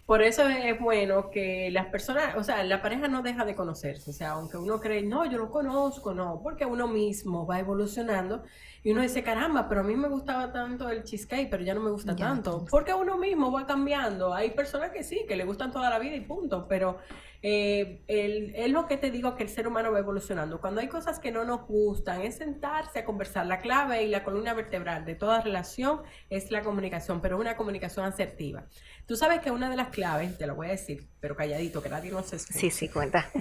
Por 0.06 0.22
eso 0.22 0.48
es 0.48 0.80
bueno 0.80 1.32
que 1.32 1.72
las 1.72 1.88
personas, 1.88 2.36
o 2.36 2.44
sea, 2.44 2.64
la 2.64 2.82
pareja 2.82 3.08
no 3.08 3.24
deja 3.24 3.44
de 3.44 3.56
conocerse, 3.56 4.12
o 4.12 4.14
sea, 4.14 4.32
aunque 4.32 4.58
uno 4.58 4.80
cree, 4.80 5.02
no, 5.02 5.26
yo 5.26 5.40
lo 5.40 5.50
conozco, 5.50 6.14
no, 6.14 6.42
porque 6.44 6.64
uno 6.66 6.88
mismo 6.88 7.48
va 7.48 7.60
evolucionando 7.60 8.44
y 8.86 8.92
uno 8.92 9.01
dice, 9.01 9.24
caramba, 9.24 9.68
pero 9.68 9.82
a 9.82 9.84
mí 9.84 9.96
me 9.96 10.08
gustaba 10.08 10.51
tanto 10.51 10.88
el 10.92 11.04
cheesecake, 11.04 11.50
pero 11.50 11.63
ya 11.63 11.74
no 11.74 11.82
me 11.82 11.89
gusta 11.89 12.15
tanto, 12.15 12.68
porque 12.70 12.94
uno 12.94 13.18
mismo 13.18 13.51
va 13.51 13.65
cambiando. 13.65 14.32
Hay 14.32 14.51
personas 14.51 14.92
que 14.92 15.01
sí, 15.01 15.25
que 15.27 15.36
le 15.36 15.44
gustan 15.44 15.72
toda 15.72 15.89
la 15.89 15.98
vida 15.98 16.15
y 16.15 16.22
punto, 16.22 16.68
pero 16.68 17.00
eh, 17.42 18.04
es 18.08 18.70
lo 18.70 18.86
que 18.86 18.98
te 18.98 19.10
digo 19.10 19.36
que 19.36 19.42
el 19.42 19.50
ser 19.50 19.68
humano 19.68 19.92
va 19.92 19.98
evolucionando. 19.98 20.62
Cuando 20.62 20.82
hay 20.82 20.88
cosas 20.88 21.18
que 21.18 21.32
no 21.32 21.44
nos 21.46 21.65
gustan, 21.65 22.22
es 22.22 22.36
sentarse 22.36 23.00
a 23.00 23.06
conversar. 23.06 23.48
La 23.48 23.60
clave 23.60 24.04
y 24.04 24.08
la 24.08 24.24
columna 24.24 24.54
vertebral 24.54 25.04
de 25.04 25.15
toda 25.15 25.42
relación 25.42 26.01
es 26.30 26.51
la 26.51 26.62
comunicación, 26.62 27.22
pero 27.22 27.39
una 27.39 27.58
comunicación 27.58 28.06
asertiva. 28.06 28.65
Tú 29.08 29.15
sabes 29.15 29.39
que 29.39 29.50
una 29.50 29.68
de 29.68 29.77
las 29.77 29.88
claves, 29.88 30.38
te 30.38 30.46
lo 30.46 30.54
voy 30.54 30.68
a 30.68 30.72
decir, 30.72 31.08
pero 31.20 31.36
calladito, 31.36 31.82
que 31.82 31.89
nadie 31.89 32.12
nos 32.12 32.32
escuche. 32.32 32.60
Sí, 32.60 32.70
sí, 32.70 32.89
cuenta. 32.89 33.32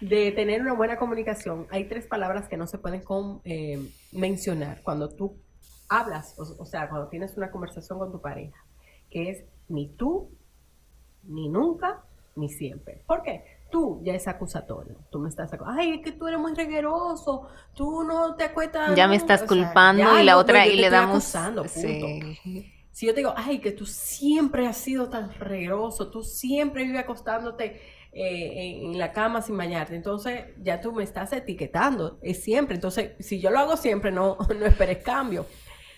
De 0.00 0.32
tener 0.32 0.60
una 0.60 0.74
buena 0.74 0.96
comunicación, 0.96 1.66
hay 1.70 1.84
tres 1.84 2.06
palabras 2.06 2.48
que 2.48 2.56
no 2.56 2.66
se 2.66 2.78
pueden 2.78 3.02
eh, 3.44 3.78
mencionar 4.12 4.82
cuando 4.82 5.08
tú 5.08 5.36
hablas, 5.88 6.34
o, 6.38 6.64
sea, 6.64 6.88
cuando 6.88 7.08
tienes 7.08 7.36
una 7.36 7.50
conversación 7.50 7.98
con 7.98 8.10
tu 8.10 8.20
pareja, 8.20 8.56
que 9.10 9.30
es 9.30 9.44
ni 9.68 9.88
tú, 9.88 10.30
ni 11.24 11.48
nunca, 11.48 12.02
ni 12.34 12.48
siempre. 12.48 13.04
¿Por 13.06 13.22
qué? 13.22 13.44
Tú 13.70 14.00
ya 14.02 14.14
es 14.14 14.26
acusatorio. 14.26 14.96
Tú 15.10 15.18
me 15.18 15.28
estás 15.28 15.52
acusando. 15.52 15.80
Ay, 15.80 15.94
es 15.94 16.00
que 16.02 16.12
tú 16.12 16.26
eres 16.28 16.40
muy 16.40 16.54
regueroso. 16.54 17.48
Tú 17.74 18.02
no 18.04 18.34
te 18.36 18.44
acuestas. 18.44 18.94
Ya 18.94 19.06
me 19.06 19.16
estás 19.16 19.42
culpando 19.42 20.18
y 20.18 20.24
la 20.24 20.38
otra 20.38 20.66
y 20.66 20.76
le 20.76 20.90
damos. 20.90 21.34
Acusando, 21.34 21.64
si 22.92 23.06
yo 23.06 23.14
te 23.14 23.20
digo, 23.20 23.32
ay, 23.34 23.58
que 23.58 23.72
tú 23.72 23.86
siempre 23.86 24.66
has 24.66 24.76
sido 24.76 25.08
tan 25.08 25.32
regroso, 25.32 26.10
tú 26.10 26.22
siempre 26.22 26.84
vives 26.84 27.00
acostándote 27.00 27.80
eh, 28.12 28.82
en 28.84 28.98
la 28.98 29.12
cama 29.12 29.40
sin 29.40 29.56
bañarte, 29.56 29.94
entonces 29.96 30.46
ya 30.58 30.80
tú 30.80 30.92
me 30.92 31.02
estás 31.02 31.32
etiquetando, 31.32 32.18
es 32.22 32.42
siempre. 32.42 32.74
Entonces, 32.74 33.12
si 33.20 33.40
yo 33.40 33.50
lo 33.50 33.58
hago 33.58 33.76
siempre, 33.76 34.10
no, 34.12 34.36
no 34.58 34.66
esperes 34.66 35.02
cambio. 35.02 35.46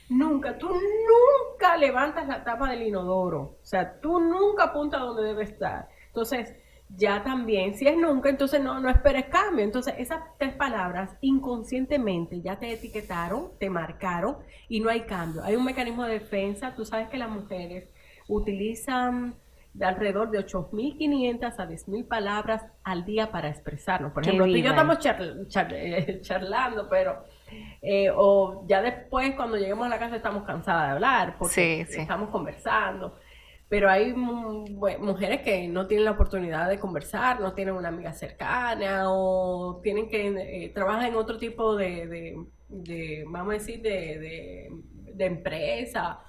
Nunca, 0.08 0.58
tú 0.58 0.68
nunca 0.68 1.76
levantas 1.76 2.28
la 2.28 2.44
tapa 2.44 2.70
del 2.70 2.82
inodoro, 2.82 3.40
o 3.40 3.64
sea, 3.64 4.00
tú 4.00 4.20
nunca 4.20 4.64
apuntas 4.64 5.00
donde 5.00 5.24
debe 5.24 5.44
estar. 5.44 5.88
Entonces, 6.08 6.54
ya 6.96 7.22
también, 7.24 7.74
si 7.74 7.88
es 7.88 7.96
nunca, 7.96 8.28
entonces 8.28 8.60
no, 8.60 8.78
no 8.80 8.88
esperes 8.88 9.26
cambio. 9.26 9.64
Entonces, 9.64 9.94
esas 9.98 10.22
tres 10.38 10.54
palabras 10.54 11.16
inconscientemente 11.20 12.40
ya 12.40 12.58
te 12.58 12.72
etiquetaron, 12.72 13.50
te 13.58 13.70
marcaron 13.70 14.36
y 14.68 14.80
no 14.80 14.90
hay 14.90 15.02
cambio. 15.02 15.42
Hay 15.42 15.56
un 15.56 15.64
mecanismo 15.64 16.04
de 16.04 16.14
defensa. 16.14 16.74
Tú 16.76 16.84
sabes 16.84 17.08
que 17.08 17.16
las 17.16 17.30
mujeres 17.30 17.88
utilizan 18.28 19.34
de 19.74 19.84
alrededor 19.84 20.30
de 20.30 20.38
8.500 20.46 21.54
a 21.58 21.68
10.000 21.68 22.06
palabras 22.06 22.64
al 22.84 23.04
día 23.04 23.32
para 23.32 23.48
expresarnos. 23.48 24.12
Por 24.12 24.22
ejemplo, 24.22 24.46
tú 24.46 24.52
y 24.52 24.62
yo 24.62 24.70
estamos 24.70 24.98
eh, 25.04 26.20
charlando, 26.22 26.88
pero... 26.88 27.24
Eh, 27.82 28.10
o 28.14 28.64
ya 28.66 28.80
después, 28.80 29.34
cuando 29.34 29.56
lleguemos 29.56 29.86
a 29.86 29.90
la 29.90 29.98
casa, 29.98 30.16
estamos 30.16 30.44
cansadas 30.44 30.86
de 30.86 30.92
hablar 30.94 31.36
porque 31.38 31.82
estamos 31.82 32.30
conversando. 32.30 33.16
Pero 33.68 33.90
hay 33.90 34.12
mujeres 34.14 35.42
que 35.42 35.66
no 35.66 35.86
tienen 35.86 36.04
la 36.04 36.12
oportunidad 36.12 36.68
de 36.68 36.78
conversar, 36.78 37.40
no 37.40 37.52
tienen 37.54 37.74
una 37.74 37.88
amiga 37.88 38.12
cercana 38.12 39.04
o 39.06 39.80
tienen 39.82 40.08
que 40.08 40.28
eh, 40.66 40.68
trabajar 40.68 41.08
en 41.08 41.16
otro 41.16 41.38
tipo 41.38 41.74
de, 41.74 42.36
vamos 43.26 43.54
a 43.54 43.58
decir, 43.58 43.82
de, 43.82 44.70
empresa 45.18 46.20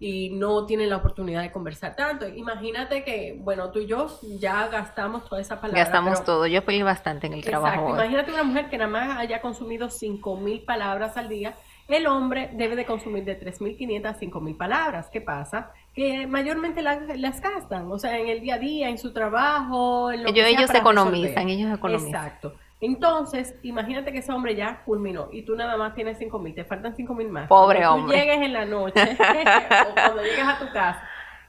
y 0.00 0.30
no 0.30 0.64
tienen 0.64 0.88
la 0.88 0.96
oportunidad 0.96 1.42
de 1.42 1.52
conversar 1.52 1.94
tanto. 1.94 2.26
Imagínate 2.26 3.04
que, 3.04 3.38
bueno, 3.38 3.70
tú 3.70 3.80
y 3.80 3.86
yo 3.86 4.08
ya 4.38 4.66
gastamos 4.68 5.28
toda 5.28 5.40
esa 5.40 5.60
palabra. 5.60 5.84
Gastamos 5.84 6.24
todo, 6.24 6.46
yo 6.46 6.64
peleé 6.64 6.82
bastante 6.82 7.26
en 7.26 7.34
el 7.34 7.44
trabajo. 7.44 7.90
Imagínate 7.90 8.32
una 8.32 8.42
mujer 8.42 8.70
que 8.70 8.78
nada 8.78 8.90
más 8.90 9.18
haya 9.18 9.42
consumido 9.42 9.88
5.000 9.88 10.64
palabras 10.64 11.18
al 11.18 11.28
día, 11.28 11.54
el 11.86 12.06
hombre 12.06 12.50
debe 12.54 12.76
de 12.76 12.86
consumir 12.86 13.24
de 13.24 13.38
3.500 13.38 14.06
a 14.06 14.18
5.000 14.18 14.56
palabras. 14.56 15.10
¿Qué 15.12 15.20
pasa? 15.20 15.72
que 15.94 16.26
mayormente 16.26 16.82
las, 16.82 17.40
gastan, 17.40 17.90
o 17.90 17.98
sea, 17.98 18.18
en 18.18 18.28
el 18.28 18.40
día 18.40 18.54
a 18.54 18.58
día, 18.58 18.88
en 18.88 18.98
su 18.98 19.12
trabajo, 19.12 20.12
en 20.12 20.22
lo 20.22 20.28
ellos, 20.28 20.46
que 20.46 20.50
ellos 20.50 20.74
economizan, 20.74 21.48
ellos 21.48 21.76
economizan. 21.76 22.08
Exacto. 22.26 22.54
Entonces, 22.80 23.54
imagínate 23.62 24.10
que 24.10 24.18
ese 24.18 24.32
hombre 24.32 24.56
ya 24.56 24.82
culminó 24.84 25.28
y 25.32 25.42
tú 25.42 25.54
nada 25.54 25.76
más 25.76 25.94
tienes 25.94 26.18
cinco 26.18 26.38
mil, 26.38 26.54
te 26.54 26.64
faltan 26.64 26.96
cinco 26.96 27.14
mil 27.14 27.28
más. 27.28 27.46
Pobre 27.46 27.80
cuando 27.80 28.04
hombre. 28.04 28.16
Tú 28.16 28.24
llegues 28.24 28.46
en 28.46 28.52
la 28.52 28.64
noche 28.64 29.16
o 29.90 29.94
cuando 29.94 30.22
llegues 30.22 30.46
a 30.46 30.58
tu 30.58 30.72
casa, 30.72 31.02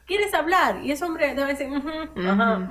quieres 0.06 0.34
hablar 0.34 0.82
y 0.82 0.92
ese 0.92 1.04
hombre 1.04 1.34
debe 1.34 1.54
decir, 1.54 1.68
ajá, 2.28 2.68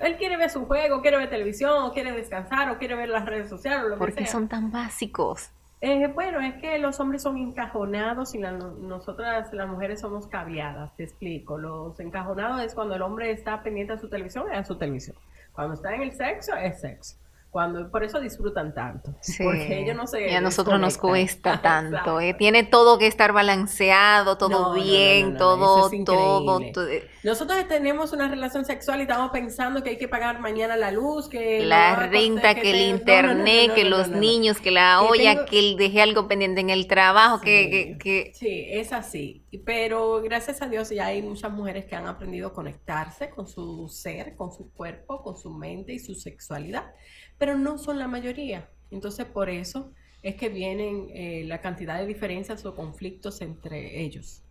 él 0.00 0.16
quiere 0.16 0.36
ver 0.38 0.48
su 0.48 0.64
juego, 0.64 1.02
quiere 1.02 1.18
ver 1.18 1.28
televisión, 1.28 1.82
o 1.82 1.92
quiere 1.92 2.12
descansar, 2.12 2.70
o 2.70 2.78
quiere 2.78 2.94
ver 2.94 3.10
las 3.10 3.26
redes 3.26 3.50
sociales, 3.50 3.84
o 3.84 3.88
lo 3.88 3.98
¿Por 3.98 4.14
qué 4.14 4.26
son 4.26 4.48
tan 4.48 4.70
básicos? 4.70 5.50
Eh, 5.80 6.08
bueno, 6.08 6.40
es 6.40 6.54
que 6.54 6.78
los 6.78 6.98
hombres 6.98 7.22
son 7.22 7.36
encajonados 7.36 8.34
y 8.34 8.38
nosotras 8.38 9.52
las 9.52 9.68
mujeres 9.68 10.00
somos 10.00 10.26
caviadas, 10.26 10.96
te 10.96 11.04
explico. 11.04 11.56
Los 11.56 12.00
encajonados 12.00 12.62
es 12.62 12.74
cuando 12.74 12.96
el 12.96 13.02
hombre 13.02 13.30
está 13.30 13.62
pendiente 13.62 13.92
de 13.92 14.00
su 14.00 14.08
televisión, 14.08 14.50
es 14.50 14.58
a 14.58 14.64
su 14.64 14.76
televisión. 14.76 15.16
Cuando 15.52 15.74
está 15.74 15.94
en 15.94 16.02
el 16.02 16.12
sexo, 16.12 16.56
es 16.56 16.80
sexo. 16.80 17.16
Cuando, 17.58 17.90
por 17.90 18.04
eso 18.04 18.20
disfrutan 18.20 18.72
tanto. 18.72 19.16
Porque 19.42 19.80
ellos 19.82 19.96
no 19.96 20.06
se. 20.06 20.30
Y 20.30 20.32
a 20.32 20.40
nosotros 20.40 20.78
nos 20.78 20.96
cuesta 20.96 21.60
tanto. 21.62 22.20
¿eh? 22.20 22.32
Tiene 22.32 22.62
todo 22.62 23.00
que 23.00 23.08
estar 23.08 23.32
balanceado, 23.32 24.38
todo 24.38 24.74
bien, 24.74 25.36
todo, 25.36 25.90
todo, 26.04 26.60
eh. 26.60 27.10
Nosotros 27.24 27.66
tenemos 27.66 28.12
una 28.12 28.28
relación 28.28 28.64
sexual 28.64 29.00
y 29.00 29.02
estamos 29.02 29.32
pensando 29.32 29.82
que 29.82 29.90
hay 29.90 29.98
que 29.98 30.06
pagar 30.06 30.38
mañana 30.38 30.76
la 30.76 30.92
luz, 30.92 31.28
que. 31.28 31.66
La 31.66 31.96
renta, 31.96 32.54
que, 32.54 32.70
el 32.70 32.96
internet, 32.96 33.74
que 33.74 33.84
los 33.84 34.06
niños, 34.06 34.60
que 34.60 34.70
la 34.70 35.02
olla, 35.02 35.44
que, 35.44 35.58
el 35.58 35.76
dejé 35.76 36.02
algo 36.02 36.28
pendiente 36.28 36.60
en 36.60 36.70
el 36.70 36.86
trabajo, 36.86 37.40
que, 37.40 37.96
que. 37.98 38.30
Sí, 38.34 38.66
es 38.68 38.92
así. 38.92 39.42
Pero 39.64 40.20
gracias 40.22 40.60
a 40.60 40.68
Dios 40.68 40.90
ya 40.90 41.06
hay 41.06 41.22
muchas 41.22 41.50
mujeres 41.50 41.86
que 41.86 41.96
han 41.96 42.06
aprendido 42.06 42.48
a 42.48 42.52
conectarse 42.52 43.30
con 43.30 43.48
su 43.48 43.88
ser, 43.88 44.36
con 44.36 44.52
su 44.52 44.70
cuerpo, 44.72 45.22
con 45.22 45.36
su 45.36 45.50
mente 45.50 45.92
y 45.94 45.98
su 45.98 46.14
sexualidad 46.14 46.92
pero 47.38 47.56
no 47.56 47.78
son 47.78 47.98
la 47.98 48.08
mayoría. 48.08 48.68
Entonces, 48.90 49.24
por 49.26 49.48
eso 49.48 49.92
es 50.22 50.34
que 50.34 50.48
vienen 50.48 51.08
eh, 51.10 51.44
la 51.46 51.60
cantidad 51.60 51.98
de 51.98 52.06
diferencias 52.06 52.64
o 52.66 52.74
conflictos 52.74 53.40
entre 53.40 54.02
ellos. 54.02 54.42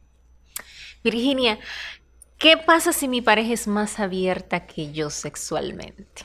Virginia, 1.04 1.60
¿qué 2.38 2.58
pasa 2.58 2.94
si 2.94 3.08
mi 3.08 3.22
pareja 3.22 3.54
es 3.54 3.68
más 3.68 4.00
abierta 4.00 4.66
que 4.66 4.92
yo 4.92 5.10
sexualmente? 5.10 6.24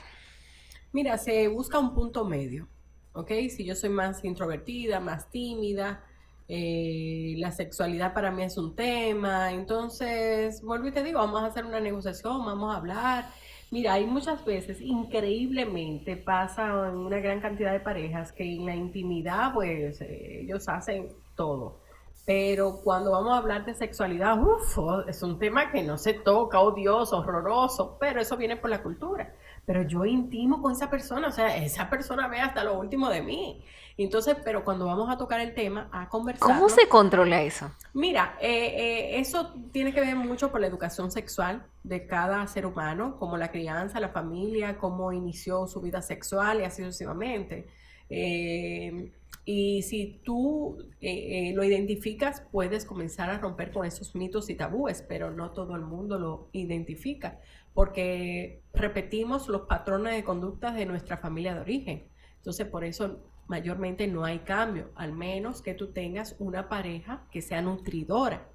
Mira, 0.92 1.18
se 1.18 1.48
busca 1.48 1.78
un 1.78 1.94
punto 1.94 2.24
medio, 2.24 2.68
¿ok? 3.12 3.30
Si 3.50 3.64
yo 3.64 3.74
soy 3.74 3.90
más 3.90 4.24
introvertida, 4.24 5.00
más 5.00 5.30
tímida, 5.30 6.04
eh, 6.54 7.34
la 7.38 7.50
sexualidad 7.50 8.12
para 8.12 8.30
mí 8.30 8.42
es 8.42 8.58
un 8.58 8.76
tema, 8.76 9.52
entonces, 9.52 10.62
vuelvo 10.62 10.88
y 10.88 10.92
te 10.92 11.02
digo, 11.02 11.18
vamos 11.18 11.42
a 11.42 11.46
hacer 11.46 11.64
una 11.64 11.80
negociación, 11.80 12.44
vamos 12.44 12.74
a 12.74 12.76
hablar 12.76 13.24
Mira, 13.72 13.94
hay 13.94 14.04
muchas 14.04 14.44
veces, 14.44 14.82
increíblemente, 14.82 16.18
pasa 16.18 16.66
en 16.90 16.94
una 16.94 17.20
gran 17.20 17.40
cantidad 17.40 17.72
de 17.72 17.80
parejas 17.80 18.30
que 18.30 18.44
en 18.44 18.66
la 18.66 18.76
intimidad, 18.76 19.54
pues 19.54 19.98
ellos 20.02 20.68
hacen 20.68 21.08
todo. 21.34 21.80
Pero 22.26 22.82
cuando 22.84 23.12
vamos 23.12 23.32
a 23.32 23.38
hablar 23.38 23.64
de 23.64 23.72
sexualidad, 23.72 24.38
uff, 24.38 24.76
oh, 24.76 25.08
es 25.08 25.22
un 25.22 25.38
tema 25.38 25.72
que 25.72 25.82
no 25.82 25.96
se 25.96 26.12
toca, 26.12 26.60
odioso, 26.60 27.20
horroroso, 27.20 27.96
pero 27.98 28.20
eso 28.20 28.36
viene 28.36 28.58
por 28.58 28.68
la 28.68 28.82
cultura. 28.82 29.34
Pero 29.64 29.82
yo 29.82 30.04
intimo 30.04 30.60
con 30.60 30.72
esa 30.72 30.90
persona, 30.90 31.28
o 31.28 31.32
sea, 31.32 31.56
esa 31.56 31.88
persona 31.88 32.26
ve 32.26 32.40
hasta 32.40 32.64
lo 32.64 32.78
último 32.78 33.08
de 33.08 33.22
mí. 33.22 33.62
Entonces, 33.96 34.36
pero 34.44 34.64
cuando 34.64 34.86
vamos 34.86 35.10
a 35.10 35.18
tocar 35.18 35.40
el 35.40 35.54
tema, 35.54 35.88
a 35.92 36.08
conversar. 36.08 36.48
¿Cómo 36.48 36.68
se 36.68 36.88
controla 36.88 37.42
eso? 37.42 37.70
Mira, 37.94 38.36
eh, 38.40 38.48
eh, 38.48 39.20
eso 39.20 39.54
tiene 39.70 39.92
que 39.92 40.00
ver 40.00 40.16
mucho 40.16 40.50
por 40.50 40.60
la 40.60 40.66
educación 40.66 41.10
sexual 41.10 41.66
de 41.84 42.06
cada 42.06 42.46
ser 42.46 42.66
humano, 42.66 43.16
como 43.18 43.36
la 43.36 43.50
crianza, 43.50 44.00
la 44.00 44.08
familia, 44.08 44.78
cómo 44.78 45.12
inició 45.12 45.66
su 45.66 45.80
vida 45.80 46.00
sexual 46.02 46.60
y 46.60 46.64
así 46.64 46.82
sucesivamente. 46.82 47.68
Eh, 48.08 49.12
y 49.44 49.82
si 49.82 50.20
tú 50.24 50.78
lo 51.00 51.64
identificas, 51.64 52.44
puedes 52.52 52.84
comenzar 52.84 53.28
a 53.28 53.38
romper 53.38 53.72
con 53.72 53.84
esos 53.84 54.14
mitos 54.14 54.48
y 54.50 54.54
tabúes, 54.54 55.02
pero 55.02 55.32
no 55.32 55.50
todo 55.50 55.74
el 55.74 55.82
mundo 55.82 56.16
lo 56.16 56.48
identifica, 56.52 57.40
porque 57.74 58.62
repetimos 58.74 59.48
los 59.48 59.62
patrones 59.62 60.14
de 60.14 60.24
conducta 60.24 60.72
de 60.72 60.86
nuestra 60.86 61.16
familia 61.16 61.54
de 61.54 61.60
origen. 61.60 62.08
Entonces, 62.36 62.66
por 62.66 62.84
eso 62.84 63.22
mayormente 63.48 64.06
no 64.06 64.24
hay 64.24 64.40
cambio, 64.40 64.90
al 64.94 65.12
menos 65.12 65.62
que 65.62 65.74
tú 65.74 65.92
tengas 65.92 66.36
una 66.38 66.68
pareja 66.68 67.26
que 67.30 67.42
sea 67.42 67.60
nutridora. 67.60 68.48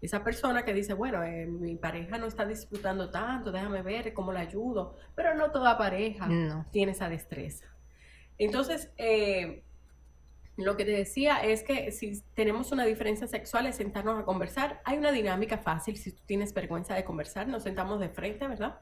Esa 0.00 0.24
persona 0.24 0.64
que 0.64 0.72
dice, 0.72 0.94
bueno, 0.94 1.22
eh, 1.22 1.46
mi 1.46 1.76
pareja 1.76 2.16
no 2.16 2.26
está 2.26 2.46
disfrutando 2.46 3.10
tanto, 3.10 3.52
déjame 3.52 3.82
ver 3.82 4.14
cómo 4.14 4.32
la 4.32 4.40
ayudo, 4.40 4.96
pero 5.14 5.34
no 5.34 5.50
toda 5.50 5.76
pareja 5.76 6.26
tiene 6.70 6.92
esa 6.92 7.08
destreza. 7.08 7.66
Entonces, 8.38 8.90
eh, 8.96 9.62
lo 10.64 10.76
que 10.76 10.84
te 10.84 10.92
decía 10.92 11.38
es 11.38 11.62
que 11.62 11.92
si 11.92 12.22
tenemos 12.34 12.72
una 12.72 12.84
diferencia 12.84 13.26
sexual 13.26 13.66
es 13.66 13.76
sentarnos 13.76 14.18
a 14.20 14.24
conversar. 14.24 14.80
Hay 14.84 14.98
una 14.98 15.12
dinámica 15.12 15.58
fácil, 15.58 15.96
si 15.96 16.12
tú 16.12 16.22
tienes 16.26 16.54
vergüenza 16.54 16.94
de 16.94 17.04
conversar, 17.04 17.48
nos 17.48 17.62
sentamos 17.62 18.00
de 18.00 18.08
frente, 18.08 18.46
¿verdad? 18.46 18.78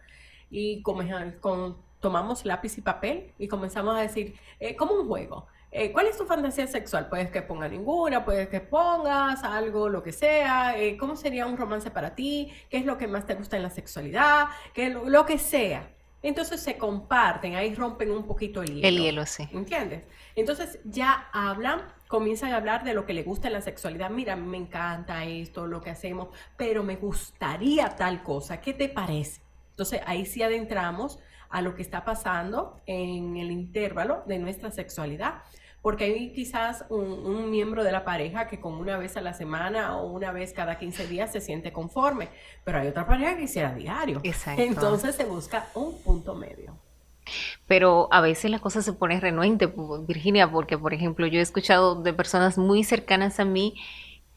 Y 0.51 0.83
con, 0.83 1.07
con 1.41 1.77
tomamos 2.01 2.45
lápiz 2.45 2.79
y 2.79 2.81
papel 2.81 3.33
y 3.39 3.49
comenzamos 3.49 3.97
a 3.97 4.01
decir, 4.01 4.35
eh, 4.61 4.77
como 4.77 4.95
un 4.95 5.09
juego. 5.09 5.47
Eh, 5.71 5.93
¿Cuál 5.93 6.07
es 6.07 6.17
tu 6.17 6.25
fantasía 6.25 6.67
sexual? 6.67 7.09
Puedes 7.09 7.31
que 7.31 7.43
ponga 7.43 7.69
ninguna, 7.69 8.25
puedes 8.25 8.49
que 8.49 8.61
pongas 8.61 9.45
algo, 9.45 9.89
lo 9.89 10.03
que 10.03 10.13
sea. 10.13 10.79
Eh, 10.79 10.97
¿Cómo 10.97 11.15
sería 11.15 11.47
un 11.47 11.59
romance 11.59 11.91
para 11.91 12.15
ti? 12.15 12.51
¿Qué 12.71 12.79
es 12.79 12.87
lo 12.87 12.97
que 12.97 13.07
más 13.07 13.27
te 13.27 13.35
gusta 13.35 13.57
en 13.57 13.63
la 13.63 13.71
sexualidad? 13.71 14.49
¿Qué, 14.73 14.89
lo, 14.89 15.09
lo, 15.09 15.27
que 15.27 15.39
sea. 15.39 15.91
Entonces 16.23 16.61
se 16.61 16.77
comparten, 16.77 17.55
ahí 17.55 17.75
rompen 17.75 18.11
un 18.11 18.25
poquito 18.25 18.63
el 18.63 18.75
hielo. 18.75 18.89
El 18.89 18.99
hielo, 18.99 19.27
sí. 19.27 19.49
¿Entiendes? 19.53 20.05
Entonces 20.35 20.81
ya 20.85 21.29
hablan, 21.33 21.83
comienzan 22.09 22.53
a 22.53 22.57
hablar 22.57 22.83
de 22.83 22.95
lo 22.95 23.07
que 23.07 23.15
le 23.15 23.23
gusta 23.23 23.47
en 23.47 23.55
la 23.55 23.61
sexualidad. 23.61 24.11
Mira, 24.11 24.35
me 24.35 24.57
encanta 24.57 25.25
esto, 25.25 25.67
lo 25.67 25.81
que 25.81 25.91
hacemos, 25.91 26.29
pero 26.57 26.83
me 26.83 26.97
gustaría 26.97 27.95
tal 27.97 28.23
cosa. 28.23 28.61
¿Qué 28.61 28.73
te 28.73 28.89
parece? 28.89 29.43
Entonces 29.71 30.01
ahí 30.07 30.27
sí 30.27 30.43
adentramos 30.43 31.21
a 31.51 31.63
lo 31.63 31.75
que 31.75 31.83
está 31.83 32.05
pasando 32.05 32.81
en 32.87 33.37
el 33.37 33.51
intervalo 33.51 34.25
de 34.27 34.39
nuestra 34.39 34.71
sexualidad. 34.71 35.43
Porque 35.83 36.05
hay 36.05 36.33
quizás 36.33 36.85
un, 36.89 37.51
miembro 37.51 37.85
de 37.85 37.93
la 37.93 38.05
pareja 38.05 38.49
que 38.49 38.61
con 38.61 38.75
una 38.75 38.99
vez 38.99 39.17
a 39.17 39.21
la 39.21 39.33
semana 39.33 39.97
o 39.97 40.11
una 40.11 40.33
vez 40.33 40.53
cada 40.53 40.79
15 40.79 41.07
días 41.07 41.33
se 41.33 41.41
siente 41.41 41.73
conforme, 41.73 42.29
pero 42.65 42.79
hay 42.81 42.89
otra 42.89 43.07
pareja 43.07 43.35
que 43.37 43.43
quisiera 43.43 43.73
diario. 43.75 44.21
Exacto. 44.25 44.61
Entonces 44.63 45.15
se 45.15 45.25
busca 45.25 45.69
un 45.75 45.97
punto 46.03 46.35
medio. 46.35 46.77
Pero 47.67 48.09
a 48.11 48.21
veces 48.21 48.51
la 48.51 48.59
cosa 48.59 48.83
se 48.83 48.93
pone 48.93 49.21
renuente, 49.21 49.73
Virginia, 50.07 50.51
porque 50.51 50.79
por 50.79 50.95
ejemplo 50.95 51.27
yo 51.27 51.39
he 51.39 51.43
escuchado 51.43 52.03
de 52.03 52.13
personas 52.13 52.59
muy 52.59 52.85
cercanas 52.85 53.39
a 53.39 53.45
mí 53.45 53.75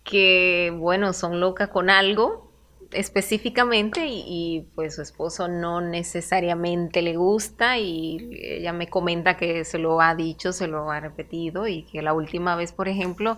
que, 0.03 0.73
bueno, 0.77 1.13
son 1.13 1.39
locas 1.39 1.69
con 1.69 1.89
algo, 1.89 2.50
específicamente 2.93 4.05
y, 4.07 4.67
pues 4.75 4.95
su 4.95 5.01
esposo 5.01 5.47
no 5.47 5.81
necesariamente 5.81 7.01
le 7.01 7.15
gusta 7.15 7.77
y 7.77 8.29
ella 8.33 8.73
me 8.73 8.87
comenta 8.89 9.37
que 9.37 9.63
se 9.65 9.79
lo 9.79 10.01
ha 10.01 10.15
dicho, 10.15 10.53
se 10.53 10.67
lo 10.67 10.91
ha 10.91 10.99
repetido 10.99 11.67
y 11.67 11.83
que 11.83 12.01
la 12.01 12.13
última 12.13 12.55
vez, 12.55 12.71
por 12.71 12.87
ejemplo, 12.87 13.37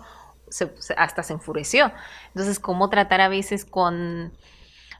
hasta 0.96 1.22
se 1.22 1.32
enfureció. 1.32 1.92
Entonces, 2.28 2.58
¿cómo 2.58 2.90
tratar 2.90 3.20
a 3.20 3.28
veces 3.28 3.64
con... 3.64 4.32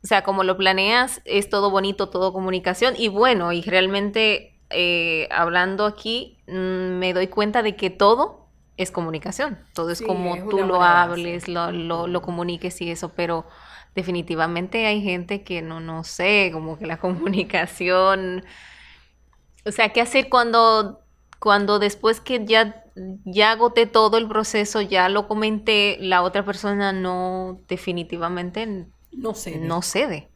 O 0.02 0.06
sea, 0.06 0.22
como 0.22 0.44
lo 0.44 0.56
planeas, 0.56 1.22
es 1.24 1.48
todo 1.48 1.70
bonito, 1.70 2.10
todo 2.10 2.32
comunicación 2.32 2.94
y 2.96 3.08
bueno, 3.08 3.52
y 3.52 3.62
realmente 3.62 4.60
eh, 4.68 5.28
hablando 5.30 5.86
aquí, 5.86 6.38
mm, 6.46 6.98
me 6.98 7.14
doy 7.14 7.28
cuenta 7.28 7.62
de 7.62 7.74
que 7.74 7.88
todo 7.88 8.48
es 8.76 8.90
comunicación, 8.90 9.58
todo 9.72 9.90
es 9.90 10.02
como 10.02 10.36
tú 10.48 10.58
lo 10.58 10.82
hables, 10.82 11.48
lo, 11.48 11.70
lo, 11.70 12.06
lo 12.06 12.22
comuniques 12.22 12.80
y 12.82 12.90
eso, 12.90 13.12
pero 13.14 13.46
definitivamente 13.94 14.86
hay 14.86 15.02
gente 15.02 15.42
que 15.42 15.62
no, 15.62 15.80
no 15.80 16.04
sé, 16.04 16.50
como 16.52 16.78
que 16.78 16.86
la 16.86 16.96
comunicación, 17.00 18.44
o 19.64 19.70
sea, 19.70 19.90
¿qué 19.90 20.00
hacer 20.00 20.28
cuando, 20.28 21.00
cuando 21.38 21.78
después 21.78 22.20
que 22.20 22.44
ya, 22.44 22.84
ya 23.24 23.52
agoté 23.52 23.86
todo 23.86 24.18
el 24.18 24.28
proceso, 24.28 24.80
ya 24.80 25.08
lo 25.08 25.26
comenté, 25.28 25.96
la 26.00 26.22
otra 26.22 26.44
persona 26.44 26.92
no, 26.92 27.60
definitivamente 27.68 28.86
no 29.12 29.34
cede? 29.34 29.58
No 29.58 29.82
cede. 29.82 30.33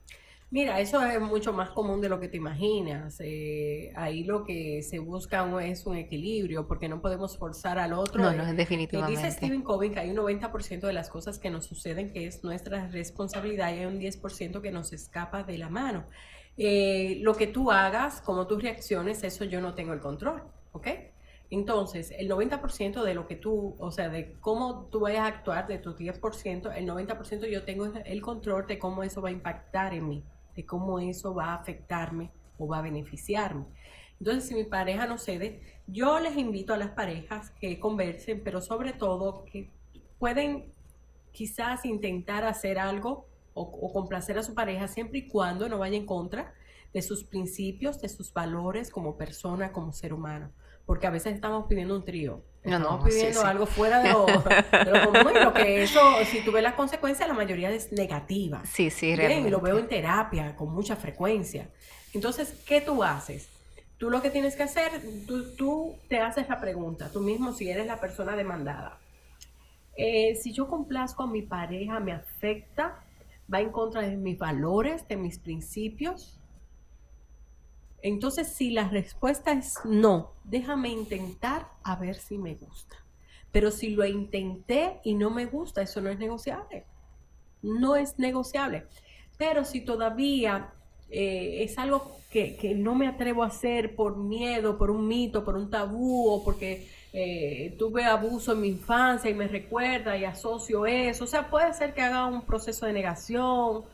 Mira, 0.50 0.80
eso 0.80 1.02
es 1.02 1.20
mucho 1.20 1.52
más 1.52 1.70
común 1.70 2.00
de 2.00 2.08
lo 2.08 2.18
que 2.20 2.28
te 2.28 2.38
imaginas. 2.38 3.18
Eh, 3.20 3.92
ahí 3.96 4.24
lo 4.24 4.44
que 4.44 4.82
se 4.82 4.98
busca 4.98 5.46
es 5.62 5.84
un 5.84 5.96
equilibrio, 5.96 6.66
porque 6.66 6.88
no 6.88 7.02
podemos 7.02 7.36
forzar 7.36 7.78
al 7.78 7.92
otro. 7.92 8.22
No, 8.22 8.32
no, 8.32 8.44
es 8.44 8.56
definitivamente. 8.56 9.20
dice 9.20 9.30
Stephen 9.30 9.60
Covey 9.60 9.90
que 9.90 10.00
hay 10.00 10.10
un 10.10 10.16
90% 10.16 10.80
de 10.80 10.92
las 10.94 11.10
cosas 11.10 11.38
que 11.38 11.50
nos 11.50 11.66
suceden 11.66 12.10
que 12.12 12.26
es 12.26 12.42
nuestra 12.44 12.88
responsabilidad 12.88 13.74
y 13.74 13.80
hay 13.80 13.84
un 13.84 14.00
10% 14.00 14.62
que 14.62 14.70
nos 14.70 14.94
escapa 14.94 15.42
de 15.42 15.58
la 15.58 15.68
mano. 15.68 16.06
Eh, 16.56 17.18
lo 17.20 17.34
que 17.34 17.46
tú 17.46 17.70
hagas, 17.70 18.22
como 18.22 18.46
tus 18.46 18.62
reacciones, 18.62 19.22
eso 19.24 19.44
yo 19.44 19.60
no 19.60 19.74
tengo 19.74 19.92
el 19.92 20.00
control, 20.00 20.44
¿ok? 20.72 20.88
Entonces, 21.50 22.10
el 22.18 22.28
90% 22.28 23.02
de 23.02 23.14
lo 23.14 23.26
que 23.26 23.36
tú, 23.36 23.76
o 23.78 23.90
sea, 23.90 24.08
de 24.08 24.32
cómo 24.40 24.86
tú 24.86 25.00
vayas 25.00 25.20
a 25.20 25.26
actuar, 25.26 25.66
de 25.66 25.78
tu 25.78 25.94
10%, 25.94 26.72
el 26.74 26.86
90% 26.86 27.46
yo 27.48 27.64
tengo 27.64 27.86
el 27.86 28.22
control 28.22 28.66
de 28.66 28.78
cómo 28.78 29.02
eso 29.02 29.20
va 29.20 29.28
a 29.28 29.32
impactar 29.32 29.92
en 29.92 30.08
mí 30.08 30.24
cómo 30.64 30.98
eso 30.98 31.34
va 31.34 31.46
a 31.46 31.54
afectarme 31.54 32.30
o 32.58 32.66
va 32.66 32.78
a 32.78 32.82
beneficiarme. 32.82 33.66
Entonces, 34.18 34.48
si 34.48 34.54
mi 34.54 34.64
pareja 34.64 35.06
no 35.06 35.18
cede, 35.18 35.62
yo 35.86 36.18
les 36.18 36.36
invito 36.36 36.74
a 36.74 36.76
las 36.76 36.90
parejas 36.90 37.50
que 37.60 37.78
conversen, 37.78 38.42
pero 38.42 38.60
sobre 38.60 38.92
todo 38.92 39.44
que 39.44 39.70
pueden 40.18 40.72
quizás 41.30 41.84
intentar 41.84 42.44
hacer 42.44 42.78
algo 42.78 43.26
o, 43.54 43.92
complacer 43.92 44.38
a 44.38 44.42
su 44.42 44.54
pareja 44.54 44.86
siempre 44.86 45.20
y 45.20 45.28
cuando 45.28 45.68
no 45.68 45.78
vaya 45.78 45.96
en 45.96 46.06
contra 46.06 46.54
de 46.92 47.02
sus 47.02 47.24
principios, 47.24 48.00
de 48.00 48.08
sus 48.08 48.32
valores 48.32 48.90
como 48.90 49.16
persona, 49.16 49.72
como 49.72 49.92
ser 49.92 50.12
humano. 50.12 50.52
Porque 50.88 51.06
a 51.06 51.10
veces 51.10 51.34
estamos 51.34 51.66
pidiendo 51.66 51.94
un 51.94 52.02
trío. 52.02 52.40
Estamos 52.62 53.04
pidiendo 53.04 53.44
algo 53.44 53.66
fuera 53.66 54.00
de 54.02 54.08
lo, 54.08 54.24
común 54.24 55.32
y 55.36 55.44
lo 55.44 55.52
que 55.52 55.82
eso, 55.82 56.00
si 56.24 56.40
tú 56.40 56.50
ves 56.50 56.62
las 56.62 56.72
consecuencias, 56.72 57.28
la 57.28 57.34
mayoría 57.34 57.68
es 57.68 57.92
negativa. 57.92 58.62
Sí, 58.64 58.88
sí, 58.88 59.14
realmente. 59.14 59.48
Y 59.48 59.50
lo 59.50 59.60
veo 59.60 59.78
en 59.78 59.86
terapia 59.86 60.56
con 60.56 60.72
mucha 60.72 60.96
frecuencia. 60.96 61.68
Entonces, 62.14 62.64
¿qué 62.66 62.80
tú 62.80 63.02
haces? 63.02 63.50
Tú 63.98 64.08
lo 64.08 64.22
que 64.22 64.30
tienes 64.30 64.56
que 64.56 64.62
hacer, 64.62 64.90
tú, 65.26 65.54
tú 65.56 65.94
te 66.08 66.20
haces 66.20 66.48
la 66.48 66.58
pregunta, 66.58 67.10
tú 67.12 67.20
mismo 67.20 67.52
si 67.52 67.68
eres 67.68 67.86
la 67.86 68.00
persona 68.00 68.34
demandada. 68.34 68.98
Eh, 69.94 70.36
si 70.36 70.54
yo 70.54 70.68
complazco 70.68 71.24
a 71.24 71.26
mi 71.26 71.42
pareja, 71.42 72.00
¿me 72.00 72.12
afecta? 72.12 73.04
¿Va 73.52 73.60
en 73.60 73.72
contra 73.72 74.00
de 74.00 74.16
mis 74.16 74.38
valores, 74.38 75.06
de 75.06 75.18
mis 75.18 75.38
principios? 75.38 76.40
Entonces, 78.02 78.48
si 78.48 78.70
la 78.70 78.88
respuesta 78.88 79.52
es 79.52 79.74
no, 79.84 80.32
déjame 80.44 80.90
intentar 80.90 81.68
a 81.82 81.96
ver 81.96 82.16
si 82.16 82.38
me 82.38 82.54
gusta. 82.54 82.96
Pero 83.50 83.70
si 83.70 83.90
lo 83.90 84.04
intenté 84.04 85.00
y 85.04 85.14
no 85.14 85.30
me 85.30 85.46
gusta, 85.46 85.82
eso 85.82 86.00
no 86.00 86.10
es 86.10 86.18
negociable. 86.18 86.84
No 87.62 87.96
es 87.96 88.18
negociable. 88.18 88.84
Pero 89.36 89.64
si 89.64 89.80
todavía 89.80 90.72
eh, 91.10 91.64
es 91.64 91.78
algo 91.78 92.18
que, 92.30 92.56
que, 92.56 92.74
no 92.74 92.94
me 92.94 93.08
atrevo 93.08 93.42
a 93.42 93.46
hacer 93.46 93.96
por 93.96 94.16
miedo, 94.16 94.76
por 94.76 94.90
un 94.90 95.08
mito, 95.08 95.44
por 95.44 95.56
un 95.56 95.70
tabú 95.70 96.28
o 96.28 96.44
porque 96.44 96.86
eh, 97.12 97.74
tuve 97.78 98.04
abuso 98.04 98.52
en 98.52 98.60
mi 98.60 98.68
infancia 98.68 99.30
y 99.30 99.34
me 99.34 99.48
recuerda 99.48 100.16
y 100.16 100.24
asocio 100.24 100.86
eso. 100.86 101.24
O 101.24 101.26
sea, 101.26 101.48
puede 101.48 101.72
ser 101.74 101.94
que 101.94 102.02
haga 102.02 102.26
un 102.26 102.42
proceso 102.42 102.86
de 102.86 102.92
negación. 102.92 103.84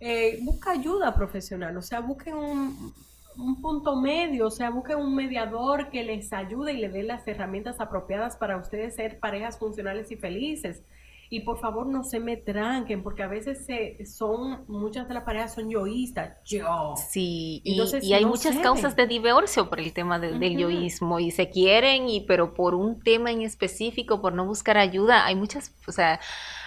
Eh, 0.00 0.38
busca 0.42 0.72
ayuda 0.72 1.14
profesional, 1.14 1.76
o 1.76 1.82
sea, 1.82 2.00
busquen 2.00 2.34
un, 2.34 2.94
un 3.36 3.60
punto 3.60 3.96
medio, 3.96 4.46
o 4.46 4.50
sea, 4.50 4.70
busquen 4.70 4.98
un 4.98 5.14
mediador 5.14 5.90
que 5.90 6.02
les 6.02 6.32
ayude 6.32 6.72
y 6.72 6.78
le 6.78 6.88
dé 6.88 7.02
las 7.02 7.26
herramientas 7.26 7.80
apropiadas 7.80 8.36
para 8.36 8.56
ustedes 8.56 8.94
ser 8.94 9.18
parejas 9.18 9.58
funcionales 9.58 10.10
y 10.10 10.16
felices. 10.16 10.82
Y 11.30 11.40
por 11.40 11.58
favor 11.58 11.86
no 11.86 12.04
se 12.04 12.20
me 12.20 12.36
tranquen, 12.36 13.02
porque 13.02 13.22
a 13.22 13.26
veces 13.26 13.64
se, 13.64 14.04
son, 14.06 14.64
muchas 14.68 15.08
de 15.08 15.14
las 15.14 15.24
parejas 15.24 15.54
son 15.54 15.68
yoístas, 15.70 16.36
yo. 16.44 16.94
Sí, 16.96 17.60
y, 17.64 17.80
y 18.02 18.12
hay 18.12 18.24
muchas 18.24 18.56
causas 18.58 18.94
de 18.94 19.06
divorcio 19.06 19.68
por 19.68 19.80
el 19.80 19.92
tema 19.92 20.18
del 20.18 20.56
yoísmo, 20.56 21.18
y 21.18 21.30
se 21.30 21.48
quieren, 21.48 22.08
y 22.08 22.20
pero 22.20 22.54
por 22.54 22.74
un 22.74 23.00
tema 23.00 23.32
en 23.32 23.42
específico, 23.42 24.20
por 24.20 24.34
no 24.34 24.44
buscar 24.46 24.76
ayuda, 24.76 25.24
hay 25.24 25.34
muchas, 25.34 25.74
o 25.88 25.92
sea, 25.92 26.20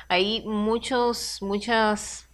hay 0.09 0.43
muchos, 0.45 1.37
muchas 1.41 2.27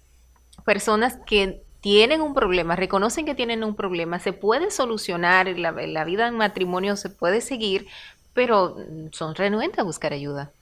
personas 0.66 1.20
que 1.26 1.62
tienen 1.84 2.22
un 2.22 2.34
problema, 2.34 2.78
reconocen 2.78 3.26
que 3.26 3.36
tienen 3.36 3.62
un 3.62 3.76
problema, 3.76 4.18
se 4.18 4.32
puede 4.32 4.72
solucionar, 4.72 5.48
la, 5.60 5.74
la 5.74 6.06
vida 6.06 6.30
en 6.30 6.38
matrimonio 6.38 6.96
se 6.96 7.10
puede 7.10 7.42
seguir, 7.42 7.88
pero 8.34 8.78
son 9.12 9.36
renuentes 9.36 9.80
a 9.80 9.84
buscar 9.84 10.14
ayuda. 10.14 10.54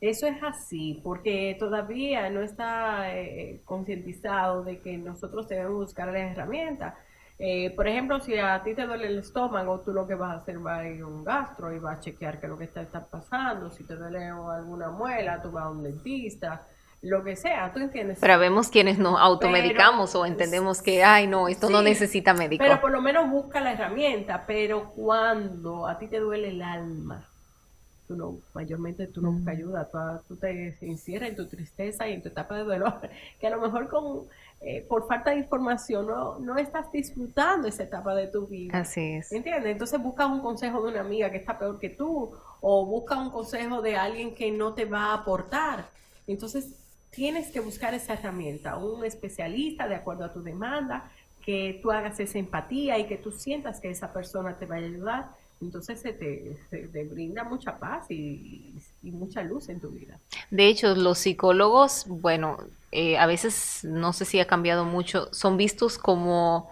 Eso 0.00 0.26
es 0.26 0.42
así, 0.42 0.98
porque 1.04 1.54
todavía 1.58 2.30
no 2.30 2.40
está 2.40 3.14
eh, 3.14 3.60
concientizado 3.66 4.64
de 4.64 4.78
que 4.78 4.96
nosotros 4.96 5.46
debemos 5.48 5.74
buscar 5.74 6.08
las 6.08 6.32
herramientas. 6.32 6.94
Eh, 7.38 7.70
por 7.76 7.86
ejemplo, 7.86 8.18
si 8.20 8.38
a 8.38 8.62
ti 8.62 8.74
te 8.74 8.86
duele 8.86 9.08
el 9.08 9.18
estómago, 9.18 9.80
tú 9.80 9.92
lo 9.92 10.06
que 10.06 10.14
vas 10.14 10.30
a 10.32 10.38
hacer 10.38 10.66
va 10.66 10.78
a 10.78 10.88
ir 10.88 11.02
a 11.02 11.06
un 11.06 11.24
gastro 11.24 11.74
y 11.74 11.78
vas 11.78 11.98
a 11.98 12.00
chequear 12.00 12.40
qué 12.40 12.46
es 12.46 12.50
lo 12.50 12.56
que 12.56 12.64
está, 12.64 12.80
está 12.80 13.04
pasando. 13.04 13.70
Si 13.70 13.84
te 13.84 13.96
duele 13.96 14.24
alguna 14.24 14.88
muela, 14.88 15.42
tú 15.42 15.50
vas 15.50 15.64
a 15.64 15.70
un 15.70 15.82
dentista 15.82 16.66
lo 17.02 17.24
que 17.24 17.34
sea, 17.34 17.72
¿tú 17.72 17.80
entiendes? 17.80 18.18
Pero 18.20 18.38
vemos 18.38 18.68
quienes 18.68 18.98
nos 18.98 19.18
automedicamos 19.18 20.14
o 20.14 20.26
entendemos 20.26 20.82
que, 20.82 21.02
ay, 21.02 21.26
no, 21.26 21.48
esto 21.48 21.70
no 21.70 21.82
necesita 21.82 22.34
médico. 22.34 22.62
Pero 22.62 22.80
por 22.80 22.90
lo 22.90 23.00
menos 23.00 23.30
busca 23.30 23.60
la 23.60 23.72
herramienta, 23.72 24.44
pero 24.46 24.90
cuando 24.90 25.86
a 25.86 25.98
ti 25.98 26.08
te 26.08 26.18
duele 26.18 26.50
el 26.50 26.60
alma, 26.60 27.26
tú 28.06 28.16
no, 28.16 28.38
mayormente 28.52 29.06
tú 29.06 29.22
no 29.22 29.32
buscas 29.32 29.56
ayuda, 29.56 29.88
tú, 30.28 30.36
te 30.36 30.76
encierras 30.82 31.30
en 31.30 31.36
tu 31.36 31.46
tristeza 31.46 32.06
y 32.06 32.12
en 32.12 32.22
tu 32.22 32.28
etapa 32.28 32.56
de 32.56 32.64
dolor, 32.64 33.00
que 33.40 33.46
a 33.46 33.50
lo 33.50 33.62
mejor 33.62 33.88
con, 33.88 34.26
eh, 34.60 34.84
por 34.86 35.06
falta 35.06 35.30
de 35.30 35.38
información 35.38 36.06
no, 36.06 36.38
no 36.38 36.58
estás 36.58 36.92
disfrutando 36.92 37.66
esa 37.66 37.84
etapa 37.84 38.14
de 38.14 38.26
tu 38.26 38.46
vida. 38.46 38.78
Así 38.78 39.14
es. 39.14 39.32
¿Entiendes? 39.32 39.72
Entonces 39.72 39.98
busca 40.02 40.26
un 40.26 40.40
consejo 40.40 40.82
de 40.82 40.90
una 40.90 41.00
amiga 41.00 41.30
que 41.30 41.38
está 41.38 41.58
peor 41.58 41.78
que 41.78 41.88
tú 41.88 42.32
o 42.60 42.84
busca 42.84 43.16
un 43.16 43.30
consejo 43.30 43.80
de 43.80 43.96
alguien 43.96 44.34
que 44.34 44.50
no 44.50 44.74
te 44.74 44.84
va 44.84 45.06
a 45.06 45.14
aportar. 45.14 45.86
Entonces 46.26 46.74
tienes 47.10 47.50
que 47.50 47.60
buscar 47.60 47.94
esa 47.94 48.14
herramienta, 48.14 48.76
un 48.76 49.04
especialista 49.04 49.88
de 49.88 49.96
acuerdo 49.96 50.24
a 50.24 50.32
tu 50.32 50.42
demanda, 50.42 51.10
que 51.44 51.78
tú 51.82 51.90
hagas 51.90 52.20
esa 52.20 52.38
empatía 52.38 52.98
y 52.98 53.06
que 53.06 53.16
tú 53.16 53.32
sientas 53.32 53.80
que 53.80 53.90
esa 53.90 54.12
persona 54.12 54.56
te 54.56 54.66
va 54.66 54.76
a 54.76 54.78
ayudar. 54.78 55.30
Entonces 55.60 56.00
se 56.00 56.12
te, 56.12 57.04
brinda 57.04 57.44
mucha 57.44 57.78
paz 57.78 58.10
y, 58.10 58.74
mucha 59.02 59.42
luz 59.42 59.68
en 59.68 59.80
tu 59.80 59.90
vida. 59.90 60.18
De 60.50 60.68
hecho, 60.68 60.94
los 60.94 61.18
psicólogos, 61.18 62.06
bueno, 62.06 62.58
eh, 62.92 63.18
a 63.18 63.26
veces 63.26 63.80
no 63.84 64.12
sé 64.12 64.24
si 64.24 64.40
ha 64.40 64.46
cambiado 64.46 64.84
mucho, 64.84 65.28
son 65.32 65.56
vistos 65.56 65.98
como, 65.98 66.70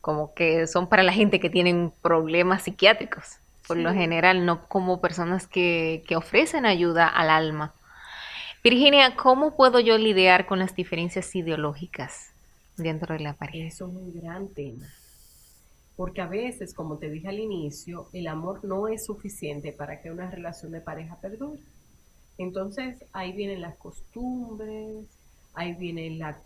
como 0.00 0.34
que 0.34 0.66
son 0.66 0.88
para 0.88 1.04
la 1.04 1.12
gente 1.12 1.38
que 1.38 1.50
tienen 1.50 1.92
problemas 2.02 2.64
psiquiátricos, 2.64 3.36
por 3.68 3.76
lo 3.76 3.92
general, 3.92 4.46
no 4.46 4.66
como 4.66 5.00
personas 5.00 5.46
que, 5.46 6.02
que 6.08 6.16
ofrecen 6.16 6.66
ayuda 6.66 7.06
al 7.06 7.30
alma. 7.30 7.72
Virginia, 8.62 9.14
¿cómo 9.16 9.56
puedo 9.56 9.80
yo 9.80 9.96
lidiar 9.98 10.46
con 10.46 10.58
las 10.58 10.74
diferencias 10.74 11.34
ideológicas 11.34 12.30
dentro 12.76 13.14
de 13.14 13.20
la 13.20 13.34
pareja? 13.34 13.66
Eso 13.66 13.86
es 13.86 13.94
un 13.94 14.12
gran 14.20 14.48
tema. 14.48 14.86
Porque 15.96 16.20
a 16.20 16.26
veces, 16.26 16.74
como 16.74 16.98
te 16.98 17.10
dije 17.10 17.28
al 17.28 17.38
inicio, 17.40 18.08
el 18.12 18.26
amor 18.28 18.64
no 18.64 18.88
es 18.88 19.04
suficiente 19.06 19.72
para 19.72 20.00
que 20.00 20.10
una 20.10 20.30
relación 20.30 20.72
de 20.72 20.80
pareja 20.80 21.16
perdure. 21.20 21.60
Entonces, 22.36 23.04
ahí 23.12 23.32
vienen 23.32 23.60
las 23.60 23.76
costumbres, 23.76 25.06
ahí 25.54 25.74
viene 25.74 26.10
la, 26.10 26.38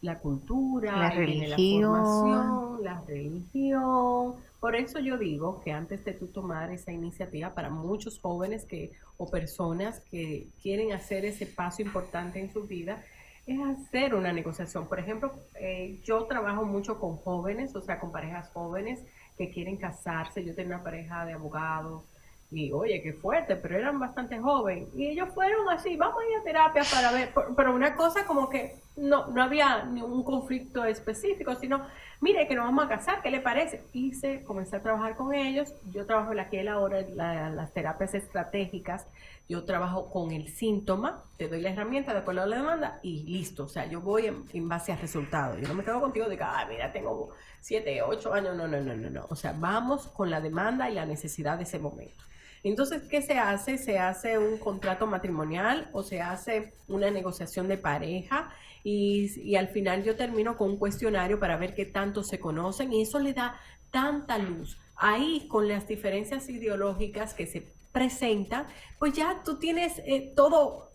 la 0.00 0.18
cultura, 0.20 0.96
la 0.96 1.08
ahí 1.08 1.16
religión. 1.18 1.56
viene 1.56 1.88
la 1.88 2.04
formación, 2.04 2.84
la 2.84 3.00
religión. 3.06 4.34
Por 4.60 4.76
eso 4.76 4.98
yo 4.98 5.16
digo 5.16 5.62
que 5.62 5.72
antes 5.72 6.04
de 6.04 6.12
tú 6.12 6.26
tomar 6.26 6.70
esa 6.70 6.92
iniciativa 6.92 7.54
para 7.54 7.70
muchos 7.70 8.20
jóvenes 8.20 8.66
que 8.66 8.92
o 9.16 9.30
personas 9.30 10.00
que 10.10 10.48
quieren 10.62 10.92
hacer 10.92 11.24
ese 11.24 11.46
paso 11.46 11.80
importante 11.80 12.40
en 12.40 12.52
su 12.52 12.64
vida, 12.64 13.02
es 13.46 13.58
hacer 13.58 14.14
una 14.14 14.32
negociación. 14.32 14.86
Por 14.86 15.00
ejemplo, 15.00 15.32
eh, 15.58 15.98
yo 16.04 16.24
trabajo 16.24 16.64
mucho 16.64 17.00
con 17.00 17.16
jóvenes, 17.16 17.74
o 17.74 17.80
sea, 17.80 17.98
con 17.98 18.12
parejas 18.12 18.50
jóvenes 18.52 19.00
que 19.38 19.50
quieren 19.50 19.76
casarse. 19.76 20.44
Yo 20.44 20.54
tengo 20.54 20.74
una 20.74 20.82
pareja 20.82 21.24
de 21.24 21.32
abogados 21.32 22.04
y, 22.50 22.72
oye, 22.72 23.00
qué 23.02 23.12
fuerte, 23.12 23.56
pero 23.56 23.78
eran 23.78 23.98
bastante 23.98 24.38
jóvenes. 24.38 24.88
Y 24.94 25.06
ellos 25.06 25.28
fueron 25.34 25.68
así, 25.70 25.96
vamos 25.96 26.22
a 26.22 26.30
ir 26.30 26.36
a 26.36 26.42
terapia 26.42 26.82
para 26.92 27.12
ver, 27.12 27.32
pero 27.56 27.74
una 27.74 27.94
cosa 27.94 28.26
como 28.26 28.48
que 28.48 28.76
no, 29.00 29.28
no 29.28 29.42
había 29.42 29.84
ningún 29.84 30.22
conflicto 30.22 30.84
específico, 30.84 31.54
sino 31.54 31.86
mire 32.20 32.46
que 32.46 32.54
nos 32.54 32.66
vamos 32.66 32.84
a 32.84 32.88
casar, 32.88 33.22
¿qué 33.22 33.30
le 33.30 33.40
parece? 33.40 33.82
Hice, 33.92 34.44
comencé 34.44 34.76
a 34.76 34.82
trabajar 34.82 35.16
con 35.16 35.34
ellos, 35.34 35.74
yo 35.90 36.04
trabajo 36.04 36.32
en 36.32 36.40
aquí 36.40 36.58
y 36.58 36.68
ahora, 36.68 37.00
las 37.00 37.72
terapias 37.72 38.14
estratégicas, 38.14 39.06
yo 39.48 39.64
trabajo 39.64 40.10
con 40.10 40.30
el 40.30 40.48
síntoma, 40.48 41.24
te 41.38 41.48
doy 41.48 41.60
la 41.62 41.70
herramienta 41.70 42.12
de 42.12 42.20
acuerdo 42.20 42.42
a 42.42 42.46
la 42.46 42.56
demanda 42.56 43.00
y 43.02 43.24
listo, 43.24 43.64
o 43.64 43.68
sea, 43.68 43.86
yo 43.86 44.00
voy 44.00 44.26
en, 44.26 44.68
base 44.68 44.92
a 44.92 44.96
resultados, 44.96 45.58
yo 45.60 45.66
no 45.66 45.74
me 45.74 45.82
quedo 45.82 46.00
contigo 46.00 46.28
de 46.28 46.36
que, 46.36 46.44
ah, 46.44 46.66
mira, 46.68 46.92
tengo 46.92 47.30
siete, 47.60 48.02
ocho 48.02 48.34
años, 48.34 48.54
no, 48.54 48.68
no, 48.68 48.80
no, 48.80 48.94
no, 48.94 49.10
no, 49.10 49.26
o 49.28 49.34
sea, 49.34 49.54
vamos 49.58 50.08
con 50.08 50.30
la 50.30 50.40
demanda 50.40 50.90
y 50.90 50.94
la 50.94 51.06
necesidad 51.06 51.56
de 51.56 51.64
ese 51.64 51.78
momento. 51.78 52.24
Entonces, 52.62 53.02
¿qué 53.08 53.22
se 53.22 53.38
hace? 53.38 53.78
Se 53.78 53.98
hace 53.98 54.38
un 54.38 54.58
contrato 54.58 55.06
matrimonial 55.06 55.88
o 55.92 56.02
se 56.02 56.20
hace 56.20 56.74
una 56.88 57.10
negociación 57.10 57.68
de 57.68 57.78
pareja 57.78 58.50
y, 58.82 59.54
al 59.56 59.68
final 59.68 60.04
yo 60.04 60.16
termino 60.16 60.56
con 60.56 60.70
un 60.70 60.76
cuestionario 60.76 61.38
para 61.38 61.56
ver 61.56 61.74
qué 61.74 61.86
tanto 61.86 62.22
se 62.22 62.38
conocen 62.38 62.92
y 62.92 63.02
eso 63.02 63.18
le 63.18 63.32
da 63.32 63.58
tanta 63.90 64.38
luz. 64.38 64.78
Ahí 64.96 65.46
con 65.48 65.68
las 65.68 65.88
diferencias 65.88 66.48
ideológicas 66.48 67.34
que 67.34 67.46
se 67.46 67.72
presentan, 67.92 68.66
pues 68.98 69.14
ya 69.14 69.42
tú 69.44 69.58
tienes 69.58 70.00
eh, 70.04 70.32
todo 70.36 70.89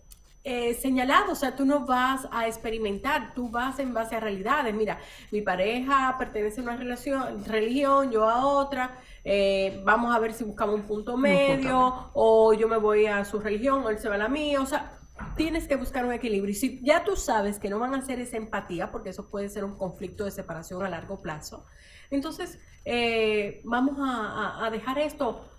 eh, 0.48 0.76
señalado, 0.76 1.32
o 1.32 1.36
sea, 1.36 1.56
tú 1.56 1.66
no 1.66 1.88
vas 1.88 2.28
a 2.32 2.48
experimentar, 2.48 3.34
tú 3.34 3.50
vas 3.50 3.80
en 3.80 3.96
base 3.96 4.16
a 4.16 4.20
realidades. 4.20 4.76
Mira, 4.76 5.00
mi 5.32 5.42
pareja 5.42 6.16
pertenece 6.20 6.62
a 6.62 6.64
una 6.66 6.78
relación, 6.78 7.44
religión, 7.46 8.12
yo 8.12 8.30
a 8.30 8.46
otra, 8.46 9.00
eh, 9.24 9.82
vamos 9.84 10.16
a 10.16 10.20
ver 10.20 10.34
si 10.34 10.44
buscamos 10.44 10.76
un 10.76 10.84
punto 10.84 11.18
medio, 11.18 12.12
o 12.14 12.54
yo 12.54 12.68
me 12.68 12.78
voy 12.78 13.08
a 13.08 13.26
su 13.26 13.40
religión, 13.40 13.84
o 13.84 13.90
él 13.90 13.98
se 13.98 14.08
va 14.08 14.14
a 14.14 14.20
la 14.20 14.28
mía, 14.28 14.62
o 14.62 14.68
sea, 14.68 15.00
tienes 15.36 15.68
que 15.68 15.78
buscar 15.78 16.06
un 16.06 16.14
equilibrio. 16.14 16.52
Y 16.52 16.56
si 16.56 16.80
ya 16.84 17.04
tú 17.04 17.16
sabes 17.16 17.58
que 17.58 17.68
no 17.68 17.80
van 17.80 17.96
a 17.96 17.98
hacer 17.98 18.20
esa 18.20 18.38
empatía, 18.38 18.92
porque 18.92 19.10
eso 19.10 19.32
puede 19.32 19.50
ser 19.50 19.66
un 19.66 19.76
conflicto 19.80 20.26
de 20.26 20.32
separación 20.32 20.84
a 20.84 20.90
largo 20.90 21.24
plazo, 21.24 21.66
entonces 22.12 22.60
eh, 22.86 23.62
vamos 23.64 23.96
a, 24.00 24.70
dejar 24.70 25.00
esto 25.00 25.50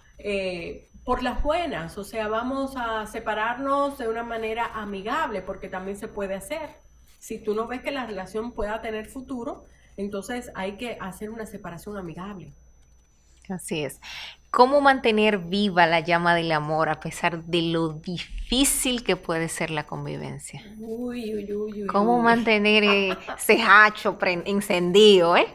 por 1.07 1.23
las 1.23 1.41
buenas, 1.41 1.97
o 1.99 2.03
sea, 2.03 2.27
vamos 2.27 2.75
a 2.77 3.07
separarnos 3.07 3.97
de 3.97 4.09
una 4.09 4.25
manera 4.25 4.73
amigable, 4.75 5.41
porque 5.41 5.69
también 5.69 5.97
se 5.97 6.09
puede 6.09 6.35
hacer. 6.35 6.81
Si 7.21 7.39
tú 7.39 7.55
no 7.55 7.69
ves 7.69 7.81
que 7.81 7.93
la 7.93 8.07
relación 8.07 8.51
pueda 8.51 8.83
tener 8.83 9.07
futuro, 9.07 9.67
entonces 9.97 10.51
hay 10.57 10.77
que 10.77 10.99
hacer 11.01 11.31
una 11.31 11.47
separación 11.47 11.97
amigable. 11.97 12.53
Así 13.49 13.85
es. 13.85 14.01
¿Cómo 14.51 14.81
mantener 14.81 15.39
viva 15.39 15.87
la 15.87 16.01
llama 16.01 16.35
del 16.35 16.51
amor 16.51 16.89
a 16.89 16.99
pesar 16.99 17.45
de 17.45 17.63
lo 17.63 17.91
difícil 17.91 19.05
que 19.05 19.15
puede 19.15 19.49
ser 19.49 19.71
la 19.71 19.87
convivencia? 19.87 20.61
Uy, 20.77 21.37
uy, 21.37 21.53
uy, 21.53 21.87
¿Cómo 21.87 22.21
mantener 22.21 22.83
ese 22.83 23.63
hacho 23.63 24.19
encendido, 24.45 25.37
eh? 25.37 25.47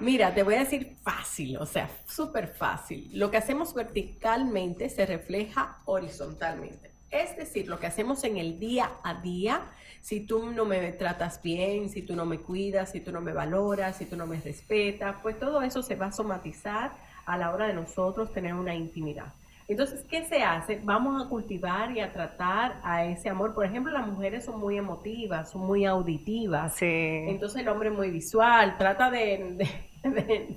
Mira, 0.00 0.34
te 0.34 0.42
voy 0.42 0.54
a 0.54 0.60
decir 0.60 0.96
fácil, 1.02 1.56
o 1.56 1.66
sea, 1.66 1.90
súper 2.06 2.48
fácil. 2.48 3.10
Lo 3.12 3.30
que 3.30 3.36
hacemos 3.36 3.74
verticalmente 3.74 4.88
se 4.88 5.06
refleja 5.06 5.78
horizontalmente. 5.86 6.92
Es 7.10 7.36
decir, 7.36 7.68
lo 7.68 7.80
que 7.80 7.86
hacemos 7.86 8.22
en 8.24 8.36
el 8.36 8.60
día 8.60 8.90
a 9.02 9.14
día, 9.14 9.70
si 10.02 10.20
tú 10.20 10.50
no 10.50 10.66
me 10.66 10.92
tratas 10.92 11.40
bien, 11.42 11.88
si 11.88 12.02
tú 12.02 12.14
no 12.14 12.26
me 12.26 12.40
cuidas, 12.40 12.92
si 12.92 13.00
tú 13.00 13.12
no 13.12 13.22
me 13.22 13.32
valoras, 13.32 13.96
si 13.96 14.04
tú 14.04 14.14
no 14.14 14.26
me 14.26 14.38
respetas, 14.40 15.16
pues 15.22 15.38
todo 15.38 15.62
eso 15.62 15.82
se 15.82 15.96
va 15.96 16.06
a 16.06 16.12
somatizar 16.12 16.92
a 17.24 17.38
la 17.38 17.52
hora 17.52 17.66
de 17.66 17.74
nosotros 17.74 18.32
tener 18.32 18.54
una 18.54 18.74
intimidad. 18.74 19.32
Entonces, 19.68 20.02
¿qué 20.08 20.24
se 20.24 20.42
hace? 20.42 20.80
Vamos 20.82 21.22
a 21.22 21.28
cultivar 21.28 21.92
y 21.92 22.00
a 22.00 22.10
tratar 22.10 22.80
a 22.82 23.04
ese 23.04 23.28
amor. 23.28 23.52
Por 23.52 23.66
ejemplo, 23.66 23.92
las 23.92 24.06
mujeres 24.06 24.46
son 24.46 24.58
muy 24.58 24.78
emotivas, 24.78 25.50
son 25.50 25.66
muy 25.66 25.84
auditivas. 25.84 26.74
Sí. 26.74 26.86
Entonces 26.86 27.60
el 27.60 27.68
hombre 27.68 27.90
es 27.90 27.94
muy 27.94 28.10
visual. 28.10 28.76
Trata 28.78 29.10
de, 29.10 29.68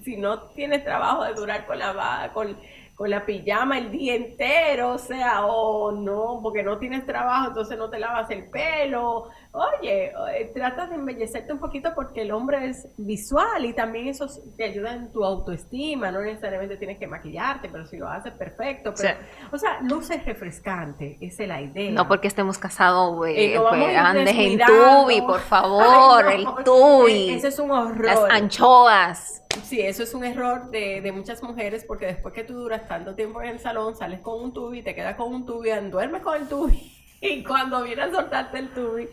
si 0.04 0.15
no 0.15 0.43
tienes 0.43 0.86
trabajo 0.86 1.26
de 1.26 1.34
durar 1.34 1.65
con 1.65 1.78
la 1.78 2.32
con 2.34 2.56
con 3.02 3.10
la 3.10 3.26
pijama 3.26 3.80
el 3.80 3.90
día 3.90 4.14
entero, 4.14 4.92
o 4.92 4.98
sea, 5.00 5.48
o 5.48 5.92
no, 5.92 6.40
porque 6.44 6.62
no 6.62 6.78
tienes 6.78 7.04
trabajo, 7.04 7.48
entonces 7.48 7.76
no 7.76 7.90
te 7.90 7.98
lavas 7.98 8.30
el 8.30 8.48
pelo. 8.48 9.28
Oye, 9.54 10.14
eh, 10.36 10.52
trata 10.54 10.86
de 10.86 10.94
embellecerte 10.94 11.52
un 11.52 11.58
poquito 11.58 11.94
porque 11.96 12.22
el 12.22 12.32
hombre 12.32 12.70
es 12.70 12.88
visual 12.98 13.66
y 13.66 13.74
también 13.74 14.08
eso 14.08 14.28
te 14.56 14.66
ayuda 14.66 14.94
en 14.94 15.12
tu 15.12 15.26
autoestima, 15.26 16.12
no 16.12 16.22
necesariamente 16.22 16.78
tienes 16.78 17.00
que 17.00 17.08
maquillarte, 17.08 17.70
pero 17.70 17.88
si 17.88 17.98
lo 17.98 18.08
haces, 18.08 18.34
perfecto. 18.34 18.94
Pero, 18.96 19.18
O 19.52 19.58
sea, 19.58 19.82
luces 19.82 20.24
refrescante, 20.24 21.18
esa 21.22 21.42
es 21.42 21.50
la 21.50 21.60
idea. 21.60 21.90
No 21.90 22.08
porque 22.08 22.28
estemos 22.28 22.60
casados, 22.60 23.16
güey, 23.16 23.58
pues, 23.58 23.98
andes 23.98 24.38
en 24.38 24.60
tubi, 24.60 25.22
por 25.22 25.40
favor, 25.50 26.32
el 26.32 26.46
tubi. 26.64 27.32
Ese 27.32 27.48
es 27.48 27.58
un 27.58 27.72
horror. 27.72 28.06
Las 28.06 28.24
anchoas. 28.30 29.41
Sí, 29.64 29.82
eso 29.82 30.04
es 30.04 30.14
un 30.14 30.24
error 30.24 30.70
de, 30.70 31.02
de, 31.02 31.12
muchas 31.12 31.42
mujeres 31.44 31.86
porque 31.86 32.06
después 32.06 32.34
que 32.34 32.44
tú 32.44 32.54
duras 32.54 32.88
tanto 32.88 33.16
tiempo 33.16 33.42
en 33.42 33.50
el 33.50 33.60
salón, 33.60 33.96
sales 33.96 34.20
con 34.20 34.42
un 34.42 34.54
tubi, 34.54 34.82
te 34.82 34.96
quedas 34.96 35.16
con 35.16 35.34
un 35.34 35.46
tubi, 35.46 35.70
duermes 35.90 36.22
con 36.22 36.42
el 36.42 36.48
tubi 36.48 36.92
y 37.22 37.44
cuando 37.44 37.84
viene 37.84 38.04
a 38.04 38.12
soltarte 38.12 38.60
el 38.60 38.74
tubi 38.74 39.10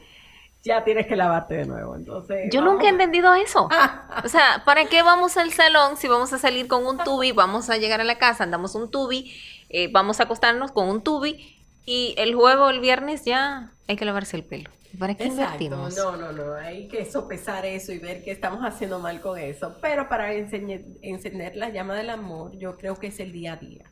ya 0.63 0.85
tienes 0.85 1.07
que 1.07 1.17
lavarte 1.17 1.55
de 1.55 1.67
nuevo. 1.67 1.95
Entonces, 1.95 2.49
yo 2.53 2.61
nunca 2.61 2.87
he 2.87 2.89
entendido 2.89 3.33
eso. 3.35 3.69
o 4.25 4.29
sea, 4.29 4.63
¿para 4.65 4.87
qué 4.87 5.03
vamos 5.03 5.37
al 5.37 5.53
salón 5.53 5.97
si 5.97 6.09
vamos 6.09 6.33
a 6.33 6.39
salir 6.39 6.67
con 6.69 6.87
un 6.87 6.99
tubi, 6.99 7.33
vamos 7.33 7.71
a 7.71 7.77
llegar 7.77 8.01
a 8.01 8.05
la 8.05 8.19
casa, 8.19 8.45
andamos 8.45 8.75
un 8.75 8.91
tubi, 8.91 9.33
eh, 9.69 9.89
vamos 9.91 10.21
a 10.21 10.25
acostarnos 10.25 10.73
con 10.73 10.89
un 10.89 11.03
tubi 11.03 11.65
y 11.85 12.15
el 12.19 12.35
juego 12.35 12.71
el 12.71 12.81
viernes 12.81 13.25
ya 13.25 13.73
hay 13.87 13.97
que 13.97 14.05
lavarse 14.05 14.37
el 14.37 14.45
pelo? 14.45 14.71
¿Para 14.97 15.15
qué 15.15 15.25
Exacto. 15.25 15.89
No, 15.97 16.17
no, 16.17 16.33
no. 16.33 16.55
Hay 16.55 16.89
que 16.89 17.05
sopesar 17.05 17.67
eso 17.67 17.93
y 17.93 17.99
ver 17.99 18.23
qué 18.23 18.31
estamos 18.31 18.61
haciendo 18.61 18.99
mal 18.99 19.21
con 19.21 19.39
eso. 19.39 19.77
Pero 19.83 20.09
para 20.09 20.33
encender 20.33 21.57
la 21.57 21.69
llama 21.71 21.95
del 21.95 22.11
amor, 22.11 22.57
yo 22.57 22.77
creo 22.77 22.97
que 22.97 23.09
es 23.09 23.21
el 23.21 23.33
día 23.33 23.55
a 23.55 23.57
día. 23.57 23.85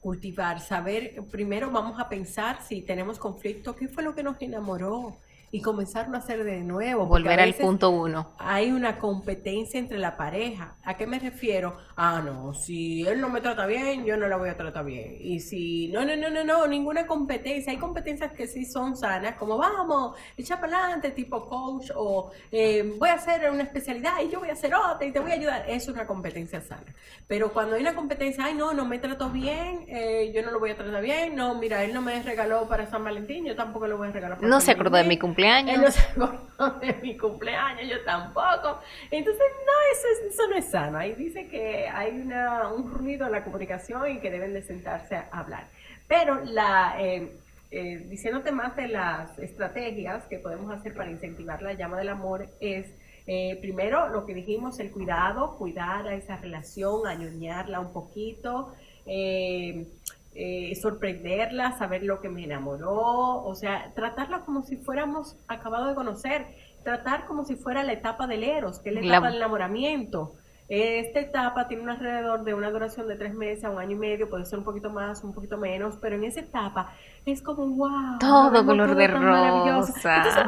Cultivar, 0.00 0.60
saber, 0.60 1.24
primero 1.30 1.70
vamos 1.70 1.98
a 1.98 2.08
pensar 2.08 2.62
si 2.62 2.82
tenemos 2.82 3.18
conflicto, 3.18 3.74
qué 3.74 3.88
fue 3.88 4.02
lo 4.02 4.14
que 4.14 4.22
nos 4.22 4.40
enamoró, 4.42 5.18
y 5.50 5.60
comenzarlo 5.60 6.16
a 6.16 6.18
hacer 6.18 6.42
de 6.42 6.60
nuevo. 6.62 7.06
Volver 7.06 7.38
al 7.38 7.54
punto 7.54 7.90
uno. 7.90 8.32
Hay 8.38 8.72
una 8.72 8.98
competencia 8.98 9.78
entre 9.78 9.98
la 9.98 10.16
pareja. 10.16 10.76
¿A 10.82 10.96
qué 10.96 11.06
me 11.06 11.20
refiero? 11.20 11.76
Ah, 11.96 12.20
no, 12.24 12.54
si 12.54 13.06
él 13.06 13.20
no 13.20 13.28
me 13.28 13.40
trata 13.40 13.64
bien, 13.66 14.04
yo 14.04 14.16
no 14.16 14.26
la 14.26 14.36
voy 14.36 14.48
a 14.48 14.56
tratar 14.56 14.84
bien. 14.84 15.16
Y 15.20 15.38
si, 15.38 15.88
no, 15.92 16.04
no, 16.04 16.16
no, 16.16 16.28
no, 16.28 16.42
no, 16.42 16.66
ninguna 16.66 17.06
competencia. 17.06 17.72
Hay 17.72 17.78
competencias 17.78 18.32
que 18.32 18.48
sí 18.48 18.64
son 18.64 18.96
sanas, 18.96 19.36
como 19.36 19.56
vamos, 19.56 20.18
echa 20.36 20.60
para 20.60 20.76
adelante, 20.76 21.12
tipo 21.12 21.48
coach, 21.48 21.90
o 21.94 22.32
eh, 22.50 22.96
voy 22.98 23.10
a 23.10 23.14
hacer 23.14 23.48
una 23.48 23.62
especialidad 23.62 24.14
y 24.24 24.30
yo 24.30 24.40
voy 24.40 24.48
a 24.48 24.54
hacer 24.54 24.74
otra 24.74 25.06
y 25.06 25.12
te 25.12 25.20
voy 25.20 25.30
a 25.30 25.34
ayudar. 25.34 25.66
Es 25.68 25.86
una 25.86 26.04
competencia 26.04 26.60
sana. 26.60 26.92
Pero 27.28 27.52
cuando 27.52 27.76
hay 27.76 27.82
una 27.82 27.94
competencia, 27.94 28.46
ay, 28.46 28.54
no, 28.54 28.74
no 28.74 28.86
me 28.86 28.98
trato 28.98 29.30
bien, 29.30 29.84
eh, 29.86 30.32
yo 30.34 30.42
no 30.42 30.50
lo 30.50 30.58
voy 30.58 30.70
a 30.70 30.76
tratar 30.76 31.00
bien, 31.00 31.36
no, 31.36 31.54
mira, 31.54 31.84
él 31.84 31.94
no 31.94 32.02
me 32.02 32.20
regaló 32.22 32.66
para 32.68 32.86
San 32.86 33.04
Valentín, 33.04 33.44
yo 33.44 33.54
tampoco 33.54 33.86
lo 33.86 33.96
voy 33.96 34.08
a 34.08 34.10
regalar 34.10 34.38
para 34.38 34.48
No 34.48 34.60
se 34.60 34.72
acordó 34.72 34.96
de 34.96 35.04
mi 35.04 35.16
cumpleaños 35.16 35.43
cumpleaños. 35.44 35.96
no 36.16 36.80
se 36.80 36.86
de 36.86 36.94
mi 37.02 37.16
cumpleaños, 37.16 37.90
yo 37.90 38.04
tampoco. 38.04 38.80
Entonces, 39.10 39.44
no, 39.66 39.72
eso, 39.92 40.28
eso 40.28 40.48
no 40.48 40.56
es 40.56 40.64
sano. 40.66 40.98
Ahí 40.98 41.14
dice 41.14 41.48
que 41.48 41.88
hay 41.88 42.10
una, 42.12 42.68
un 42.68 42.92
ruido 42.92 43.26
en 43.26 43.32
la 43.32 43.44
comunicación 43.44 44.08
y 44.10 44.20
que 44.20 44.30
deben 44.30 44.52
de 44.52 44.62
sentarse 44.62 45.16
a 45.16 45.28
hablar. 45.32 45.68
Pero 46.08 46.40
la... 46.44 46.96
Eh, 46.98 47.36
eh, 47.76 48.06
diciéndote 48.08 48.52
más 48.52 48.76
de 48.76 48.86
las 48.86 49.36
estrategias 49.36 50.26
que 50.26 50.38
podemos 50.38 50.72
hacer 50.72 50.94
para 50.94 51.10
incentivar 51.10 51.60
la 51.60 51.72
llama 51.72 51.98
del 51.98 52.10
amor 52.10 52.48
es 52.60 52.86
eh, 53.26 53.58
primero 53.60 54.08
lo 54.10 54.26
que 54.26 54.34
dijimos, 54.34 54.78
el 54.80 54.90
cuidado, 54.90 55.56
cuidar 55.56 56.06
a 56.06 56.14
esa 56.14 56.36
relación, 56.36 57.06
añoñarla 57.06 57.80
un 57.80 57.92
poquito, 57.92 58.74
eh, 59.06 59.86
eh, 60.34 60.74
sorprenderla, 60.74 61.78
saber 61.78 62.02
lo 62.02 62.20
que 62.20 62.28
me 62.28 62.44
enamoró, 62.44 63.44
o 63.44 63.54
sea, 63.54 63.92
tratarla 63.94 64.40
como 64.40 64.62
si 64.62 64.76
fuéramos 64.76 65.36
acabado 65.46 65.86
de 65.86 65.94
conocer, 65.94 66.46
tratar 66.82 67.26
como 67.26 67.44
si 67.44 67.56
fuera 67.56 67.84
la 67.84 67.92
etapa 67.92 68.26
del 68.26 68.42
eros, 68.42 68.80
que 68.80 68.90
es 68.90 68.94
la 68.96 69.00
etapa 69.00 69.28
del 69.28 69.36
enamoramiento. 69.36 70.34
Esta 70.68 71.20
etapa 71.20 71.68
tiene 71.68 71.82
un 71.82 71.90
alrededor 71.90 72.42
de 72.42 72.54
una 72.54 72.70
duración 72.70 73.06
de 73.06 73.16
tres 73.16 73.34
meses 73.34 73.64
a 73.64 73.70
un 73.70 73.78
año 73.78 73.92
y 73.92 73.98
medio, 73.98 74.30
puede 74.30 74.46
ser 74.46 74.58
un 74.58 74.64
poquito 74.64 74.90
más, 74.90 75.22
un 75.22 75.34
poquito 75.34 75.58
menos, 75.58 75.98
pero 76.00 76.16
en 76.16 76.24
esa 76.24 76.40
etapa 76.40 76.90
es 77.26 77.42
como 77.42 77.66
wow. 77.66 78.18
Todo 78.18 78.64
color 78.64 78.94
de 78.94 79.06
rosa. 79.08 80.46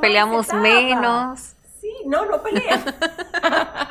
Peleamos 0.00 0.52
menos. 0.54 1.56
Sí, 1.80 1.92
no, 2.06 2.26
no 2.26 2.42
pelea. 2.42 2.82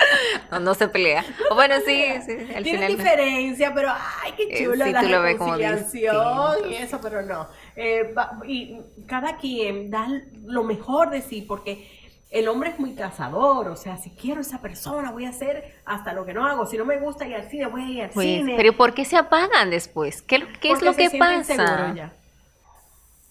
no, 0.51 0.59
no 0.59 0.73
se 0.73 0.87
pelea. 0.89 1.23
bueno, 1.53 1.75
sí, 1.85 2.03
sí. 2.25 2.35
Tiene 2.63 2.87
diferencia, 2.87 3.73
pero 3.73 3.91
ay, 3.91 4.33
qué 4.35 4.43
eh, 4.43 4.63
chulo 4.63 4.85
la 4.85 5.21
reconciliación 5.21 6.69
y 6.69 6.75
eso, 6.75 6.99
pero 7.01 7.21
no. 7.21 7.47
Eh, 7.75 8.13
y 8.45 8.81
cada 9.05 9.37
quien 9.37 9.89
da 9.89 10.07
lo 10.45 10.63
mejor 10.63 11.09
de 11.11 11.21
sí, 11.21 11.41
porque 11.41 11.87
el 12.29 12.47
hombre 12.49 12.71
es 12.71 12.79
muy 12.79 12.93
cazador, 12.93 13.69
o 13.69 13.77
sea, 13.77 13.97
si 13.97 14.09
quiero 14.09 14.41
esa 14.41 14.61
persona, 14.61 15.11
voy 15.11 15.25
a 15.25 15.29
hacer 15.29 15.75
hasta 15.85 16.11
lo 16.11 16.25
que 16.25 16.33
no 16.33 16.45
hago. 16.45 16.65
Si 16.65 16.77
no 16.77 16.83
me 16.83 16.99
gusta 16.99 17.25
ir 17.25 17.35
al 17.35 17.49
cine, 17.49 17.67
voy 17.67 17.83
a 17.83 17.89
ir 17.89 18.03
al 18.03 18.09
pues, 18.09 18.27
cine. 18.27 18.55
Pero 18.57 18.73
¿por 18.73 18.93
qué 18.93 19.05
se 19.05 19.15
apagan 19.15 19.69
después? 19.69 20.21
¿Qué, 20.21 20.45
qué 20.59 20.71
es 20.71 20.81
lo 20.81 20.93
que 20.93 21.09
pasa? 21.17 21.93
Ya. 21.95 22.13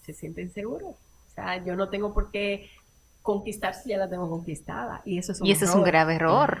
Se 0.03 0.13
sienten 0.13 0.51
seguros. 0.51 0.95
O 0.95 1.29
sea, 1.35 1.63
yo 1.63 1.75
no 1.75 1.89
tengo 1.89 2.13
por 2.15 2.31
qué 2.31 2.71
conquistar 3.27 3.73
si 3.73 3.89
ya 3.89 3.97
la 3.97 4.09
tengo 4.09 4.29
conquistada. 4.29 5.01
Y 5.03 5.17
eso 5.17 5.33
es 5.33 5.41
un, 5.41 5.47
y 5.47 5.51
eso 5.51 5.65
es 5.65 5.75
un 5.75 5.83
grave 5.83 6.15
error. 6.15 6.59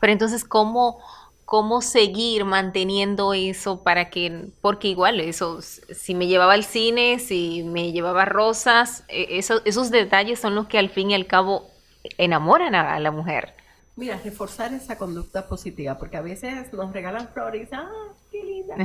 Pero 0.00 0.12
entonces, 0.14 0.44
¿cómo, 0.44 0.98
¿cómo 1.44 1.82
seguir 1.82 2.46
manteniendo 2.46 3.34
eso 3.34 3.82
para 3.82 4.08
que, 4.08 4.48
porque 4.62 4.88
igual 4.88 5.20
eso, 5.20 5.60
si 5.60 6.14
me 6.14 6.26
llevaba 6.26 6.54
al 6.54 6.64
cine, 6.64 7.18
si 7.18 7.62
me 7.64 7.92
llevaba 7.92 8.24
rosas, 8.24 9.04
e, 9.08 9.38
eso, 9.38 9.60
esos 9.66 9.90
detalles 9.90 10.40
son 10.40 10.54
los 10.54 10.68
que 10.68 10.78
al 10.78 10.88
fin 10.88 11.10
y 11.10 11.14
al 11.14 11.26
cabo 11.26 11.68
enamoran 12.16 12.74
a 12.74 12.98
la 12.98 13.10
mujer. 13.10 13.52
Mira, 13.96 14.18
reforzar 14.24 14.72
esa 14.72 14.96
conducta 14.96 15.46
positiva, 15.46 15.98
porque 15.98 16.16
a 16.16 16.22
veces 16.22 16.72
nos 16.72 16.94
regalan 16.94 17.28
flores, 17.28 17.68
ah, 17.72 17.90
qué 18.30 18.42
linda, 18.44 18.76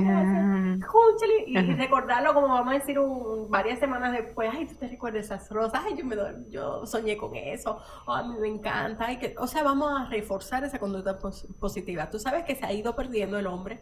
y, 1.47 1.57
recordarlo 1.73 2.33
como 2.33 2.47
vamos 2.47 2.73
a 2.73 2.77
decir 2.77 2.99
un, 2.99 3.49
varias 3.49 3.79
semanas 3.79 4.11
después, 4.11 4.49
ay, 4.51 4.65
tú 4.65 4.75
te 4.75 4.87
recuerdas 4.87 5.25
esas 5.25 5.49
rosas, 5.49 5.81
ay, 5.85 5.95
yo, 5.97 6.05
me 6.05 6.15
yo 6.49 6.85
soñé 6.85 7.17
con 7.17 7.35
eso, 7.35 7.79
oh, 8.05 8.13
a 8.13 8.23
mí 8.23 8.35
me 8.39 8.47
encanta, 8.47 9.05
ay, 9.05 9.17
que, 9.17 9.35
o 9.37 9.47
sea, 9.47 9.63
vamos 9.63 9.91
a 10.01 10.05
reforzar 10.09 10.63
esa 10.63 10.79
conducta 10.79 11.17
positiva. 11.59 12.09
Tú 12.09 12.19
sabes 12.19 12.43
que 12.43 12.55
se 12.55 12.65
ha 12.65 12.73
ido 12.73 12.95
perdiendo 12.95 13.37
el 13.37 13.47
hombre, 13.47 13.81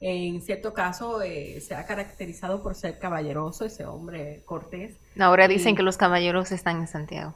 en 0.00 0.40
cierto 0.40 0.72
caso 0.72 1.20
eh, 1.20 1.60
se 1.60 1.74
ha 1.74 1.84
caracterizado 1.84 2.62
por 2.62 2.74
ser 2.74 2.98
caballeroso, 2.98 3.66
ese 3.66 3.84
hombre 3.84 4.42
cortés. 4.46 4.98
Ahora 5.18 5.46
dicen 5.46 5.76
que 5.76 5.82
los 5.82 5.98
caballeros 5.98 6.52
están 6.52 6.78
en 6.78 6.86
Santiago. 6.86 7.34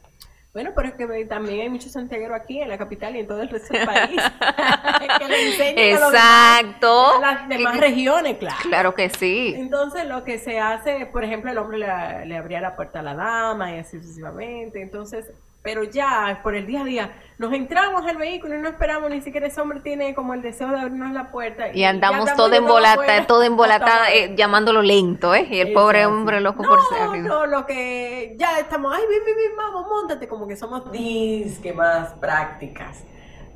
Bueno, 0.54 0.70
pero 0.72 0.86
es 0.86 0.94
que 0.94 1.24
también 1.24 1.62
hay 1.62 1.68
muchos 1.68 1.90
santiagueros 1.90 2.40
aquí 2.40 2.60
en 2.60 2.68
la 2.68 2.78
capital 2.78 3.16
y 3.16 3.18
en 3.18 3.26
todo 3.26 3.42
el 3.42 3.48
resto 3.48 3.74
del 3.74 3.84
país 3.84 4.22
que 5.18 5.28
le 5.28 5.50
enseñan 5.50 5.78
Exacto. 5.78 7.16
a, 7.16 7.20
las 7.20 7.48
demás 7.48 7.80
regiones, 7.80 8.38
claro. 8.38 8.56
Claro 8.62 8.94
que 8.94 9.10
sí. 9.10 9.52
Entonces, 9.56 10.06
lo 10.06 10.22
que 10.22 10.38
se 10.38 10.60
hace, 10.60 11.06
por 11.06 11.24
ejemplo, 11.24 11.50
el 11.50 11.58
hombre 11.58 11.78
le, 11.78 12.26
le 12.26 12.36
abría 12.36 12.60
la 12.60 12.76
puerta 12.76 13.00
a 13.00 13.02
la 13.02 13.14
dama 13.14 13.74
y 13.74 13.80
así 13.80 13.98
sucesivamente. 13.98 14.80
Entonces, 14.80 15.28
pero 15.64 15.82
ya 15.82 16.40
por 16.42 16.54
el 16.54 16.66
día 16.66 16.82
a 16.82 16.84
día 16.84 17.12
nos 17.38 17.52
entramos 17.54 18.06
al 18.06 18.18
vehículo 18.18 18.54
y 18.54 18.58
no 18.58 18.68
esperamos 18.68 19.10
ni 19.10 19.22
siquiera 19.22 19.46
ese 19.46 19.60
hombre 19.60 19.80
tiene 19.80 20.14
como 20.14 20.34
el 20.34 20.42
deseo 20.42 20.68
de 20.68 20.78
abrirnos 20.78 21.12
la 21.12 21.32
puerta 21.32 21.74
y, 21.74 21.82
andamos 21.84 22.32
todo 22.34 22.52
embolata, 22.54 23.26
todo 23.26 23.42
embolatada 23.42 24.12
eh, 24.12 24.34
llamándolo 24.36 24.82
lento, 24.82 25.34
¿eh? 25.34 25.48
Y 25.50 25.58
el 25.58 25.72
pobre 25.72 26.04
hombre 26.04 26.40
loco 26.42 26.62
por 26.62 26.80
ser 26.86 27.22
No, 27.22 27.46
lo 27.46 27.64
que 27.64 28.36
ya 28.38 28.60
estamos, 28.60 28.94
ay, 28.94 29.02
ven, 29.08 29.24
ven, 29.24 29.36
ven, 29.36 29.56
vamos, 29.56 29.86
montate, 29.88 30.28
como 30.28 30.46
que 30.46 30.54
somos 30.54 30.92
disque 30.92 31.72
más 31.72 32.12
prácticas. 32.14 33.04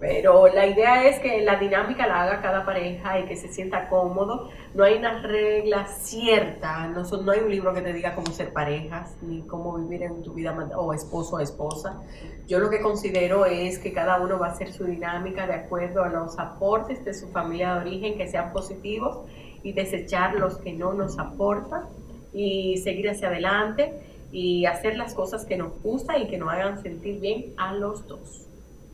Pero 0.00 0.46
la 0.46 0.66
idea 0.66 1.08
es 1.08 1.18
que 1.18 1.42
la 1.42 1.56
dinámica 1.56 2.06
la 2.06 2.22
haga 2.22 2.40
cada 2.40 2.64
pareja 2.64 3.18
y 3.18 3.24
que 3.24 3.36
se 3.36 3.48
sienta 3.48 3.88
cómodo. 3.88 4.48
No 4.74 4.84
hay 4.84 4.94
una 4.94 5.20
regla 5.22 5.86
cierta, 5.86 6.86
no, 6.86 7.02
no 7.02 7.32
hay 7.32 7.40
un 7.40 7.50
libro 7.50 7.74
que 7.74 7.80
te 7.80 7.92
diga 7.92 8.14
cómo 8.14 8.28
ser 8.28 8.52
parejas, 8.52 9.16
ni 9.22 9.42
cómo 9.42 9.76
vivir 9.76 10.04
en 10.04 10.22
tu 10.22 10.34
vida 10.34 10.56
o 10.76 10.94
esposo 10.94 11.36
o 11.36 11.40
esposa. 11.40 12.00
Yo 12.46 12.60
lo 12.60 12.70
que 12.70 12.80
considero 12.80 13.44
es 13.44 13.80
que 13.80 13.92
cada 13.92 14.20
uno 14.20 14.38
va 14.38 14.48
a 14.48 14.50
hacer 14.52 14.72
su 14.72 14.84
dinámica 14.84 15.48
de 15.48 15.54
acuerdo 15.54 16.04
a 16.04 16.08
los 16.08 16.38
aportes 16.38 17.04
de 17.04 17.12
su 17.12 17.28
familia 17.30 17.74
de 17.74 17.80
origen 17.80 18.16
que 18.16 18.28
sean 18.28 18.52
positivos 18.52 19.18
y 19.64 19.72
desechar 19.72 20.34
los 20.34 20.58
que 20.58 20.72
no 20.72 20.92
nos 20.92 21.18
aportan 21.18 21.86
y 22.32 22.76
seguir 22.78 23.10
hacia 23.10 23.28
adelante 23.28 24.00
y 24.30 24.66
hacer 24.66 24.96
las 24.96 25.14
cosas 25.14 25.44
que 25.44 25.56
nos 25.56 25.82
gustan 25.82 26.22
y 26.22 26.28
que 26.28 26.38
nos 26.38 26.52
hagan 26.52 26.80
sentir 26.82 27.18
bien 27.18 27.54
a 27.56 27.72
los 27.72 28.06
dos. 28.06 28.47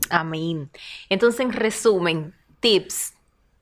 Amén. 0.09 0.69
Entonces, 1.09 1.39
en 1.41 1.53
resumen, 1.53 2.33
tips, 2.59 3.13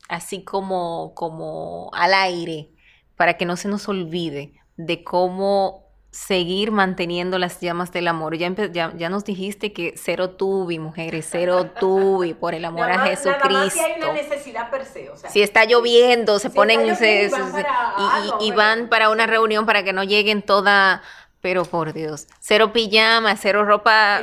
así 0.09 0.43
como, 0.43 1.13
como 1.15 1.89
al 1.93 2.13
aire, 2.13 2.69
para 3.15 3.37
que 3.37 3.45
no 3.45 3.55
se 3.57 3.67
nos 3.67 3.87
olvide 3.87 4.53
de 4.77 5.03
cómo 5.03 5.83
seguir 6.13 6.69
manteniendo 6.69 7.39
las 7.39 7.59
llamas 7.59 7.91
del 7.91 8.07
amor. 8.07 8.37
Ya, 8.37 8.53
ya, 8.95 9.09
nos 9.09 9.25
dijiste 9.25 9.73
que 9.73 9.95
cero 9.97 10.29
tubi, 10.29 10.77
mujeres, 10.77 11.27
cero 11.29 11.71
tubi, 11.79 12.35
por 12.35 12.53
el 12.53 12.65
amor 12.65 12.91
a 12.91 12.99
Jesucristo. 12.99 13.71
si 13.71 13.79
hay 13.79 13.93
una 13.97 14.13
necesidad 14.13 14.69
per 14.69 14.85
se, 14.85 15.09
si 15.29 15.41
está 15.41 15.65
lloviendo, 15.65 16.37
se 16.37 16.51
ponen 16.51 16.81
y, 18.39 18.51
van 18.51 18.89
para 18.89 19.09
una 19.09 19.25
reunión 19.25 19.65
para 19.65 19.83
que 19.83 19.91
no 19.91 20.03
lleguen 20.03 20.43
toda 20.43 21.01
pero 21.43 21.65
por 21.65 21.91
Dios, 21.91 22.29
cero 22.39 22.71
pijama, 22.71 23.35
cero 23.35 23.65
ropa 23.65 24.21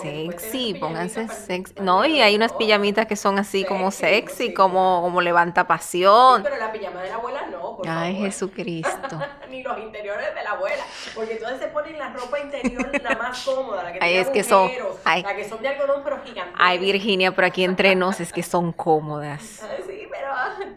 sexy, 0.00 0.74
pónganse 0.74 1.26
sexy. 1.26 1.74
No, 1.80 2.06
y 2.06 2.22
hay 2.22 2.36
unas 2.36 2.52
pijamitas 2.52 3.06
que 3.06 3.16
son 3.16 3.40
así 3.40 3.64
como 3.64 3.90
sexy, 3.90 4.54
como, 4.54 5.02
como 5.02 5.20
levanta 5.20 5.66
pasión. 5.66 6.44
pero 6.44 6.56
la 6.56 6.70
pijama 6.70 7.02
de 7.02 7.08
la 7.08 7.16
abuela 7.16 7.46
no, 7.50 7.76
por 7.76 7.88
Ay, 7.88 8.14
Jesucristo. 8.14 9.20
Ni 9.50 9.64
los 9.64 9.76
interiores 9.80 10.32
de 10.32 10.44
la 10.44 10.52
abuela, 10.52 10.84
porque 11.16 11.32
entonces 11.32 11.58
se 11.58 11.66
ponen 11.66 11.98
la 11.98 12.10
ropa 12.10 12.38
interior 12.38 13.02
la 13.02 13.16
más 13.16 13.42
cómoda, 13.42 13.82
la 13.82 13.92
que 13.92 13.98
Ay, 14.00 14.18
es 14.18 14.30
que 14.30 14.44
son, 14.44 14.70
la 15.04 15.34
que 15.34 15.48
son 15.48 15.60
de 15.60 15.66
algodón 15.66 16.02
pero 16.04 16.22
gigantes. 16.22 16.54
Ay, 16.56 16.78
Virginia, 16.78 17.32
pero 17.32 17.48
aquí 17.48 17.64
entre 17.64 17.96
nos 17.96 18.20
es 18.20 18.32
que 18.32 18.44
son 18.44 18.72
cómodas. 18.72 19.42
sí, 19.88 20.08
pero 20.08 20.28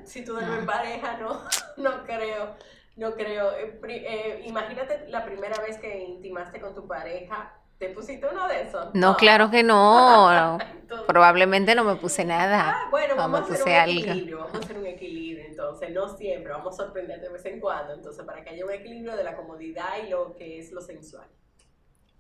si 0.04 0.26
tú 0.26 0.34
duermes 0.34 0.58
en 0.58 0.66
pareja, 0.66 1.18
no, 1.20 1.40
no 1.78 2.04
creo. 2.04 2.56
No 2.98 3.14
creo. 3.14 3.52
Eh, 3.54 3.80
eh, 3.88 4.44
imagínate 4.46 5.08
la 5.08 5.24
primera 5.24 5.62
vez 5.62 5.78
que 5.78 6.04
intimaste 6.04 6.60
con 6.60 6.74
tu 6.74 6.88
pareja. 6.88 7.54
¿Te 7.78 7.90
pusiste 7.90 8.28
uno 8.28 8.48
de 8.48 8.64
esos? 8.64 8.96
No, 8.96 9.16
claro 9.16 9.52
que 9.52 9.62
no. 9.62 10.58
Probablemente 11.08 11.76
no 11.76 11.84
me 11.84 11.96
puse 11.96 12.26
nada. 12.26 12.72
Ah, 12.72 12.88
bueno, 12.90 13.16
vamos, 13.16 13.42
a 13.42 13.54
hacer 13.54 13.62
un 13.64 13.92
equilibrio. 13.92 14.40
Vamos 14.40 14.56
a 14.56 14.58
hacer 14.58 14.78
un 14.80 14.88
equilibrio. 14.88 15.46
Entonces, 15.46 15.92
no 15.92 16.10
siempre. 16.10 16.52
Vamos 16.52 16.74
a 16.74 16.86
sorprender 16.86 17.22
de 17.22 17.30
vez 17.30 17.46
en 17.46 17.60
cuando. 17.60 17.94
Entonces, 17.94 18.26
para 18.26 18.44
que 18.44 18.50
haya 18.50 18.66
un 18.66 18.72
equilibrio 18.72 19.16
de 19.16 19.24
la 19.24 19.36
comodidad 19.36 20.04
y 20.04 20.10
lo 20.10 20.36
que 20.36 20.58
es 20.58 20.72
lo 20.72 20.82
sensual. 20.82 21.28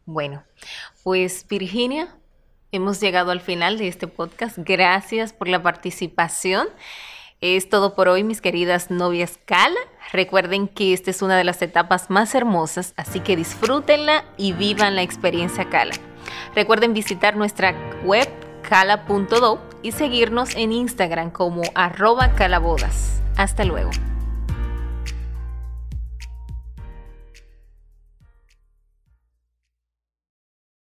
Bueno, 0.06 0.44
pues 1.04 1.46
Virginia, 1.48 2.16
hemos 2.72 3.02
llegado 3.02 3.32
al 3.32 3.42
final 3.42 3.80
de 3.80 3.88
este 3.88 4.08
podcast. 4.08 4.60
Gracias 4.60 5.34
por 5.34 5.48
la 5.48 5.64
participación. 5.64 6.68
Es 7.40 7.70
todo 7.70 7.94
por 7.94 8.08
hoy, 8.08 8.24
mis 8.24 8.42
queridas 8.42 8.90
novias 8.90 9.38
Cala. 9.46 9.80
Recuerden 10.12 10.68
que 10.68 10.94
esta 10.94 11.12
es 11.12 11.22
una 11.22 11.38
de 11.38 11.44
las 11.44 11.62
etapas 11.62 12.10
más 12.10 12.34
hermosas, 12.34 12.94
así 12.98 13.20
que 13.20 13.36
disfrútenla 13.36 14.26
y 14.38 14.54
vivan 14.54 14.96
la 14.96 15.04
experiencia 15.04 15.70
Cala. 15.70 15.94
Recuerden 16.56 16.94
visitar 16.94 17.36
nuestra 17.36 17.76
web 18.04 18.28
cala.do 18.68 19.62
y 19.84 19.92
seguirnos 19.92 20.56
en 20.56 20.72
Instagram 20.72 21.30
como 21.30 21.62
arroba 21.76 22.34
calabodas. 22.34 23.22
Hasta 23.38 23.66
luego. 23.66 23.92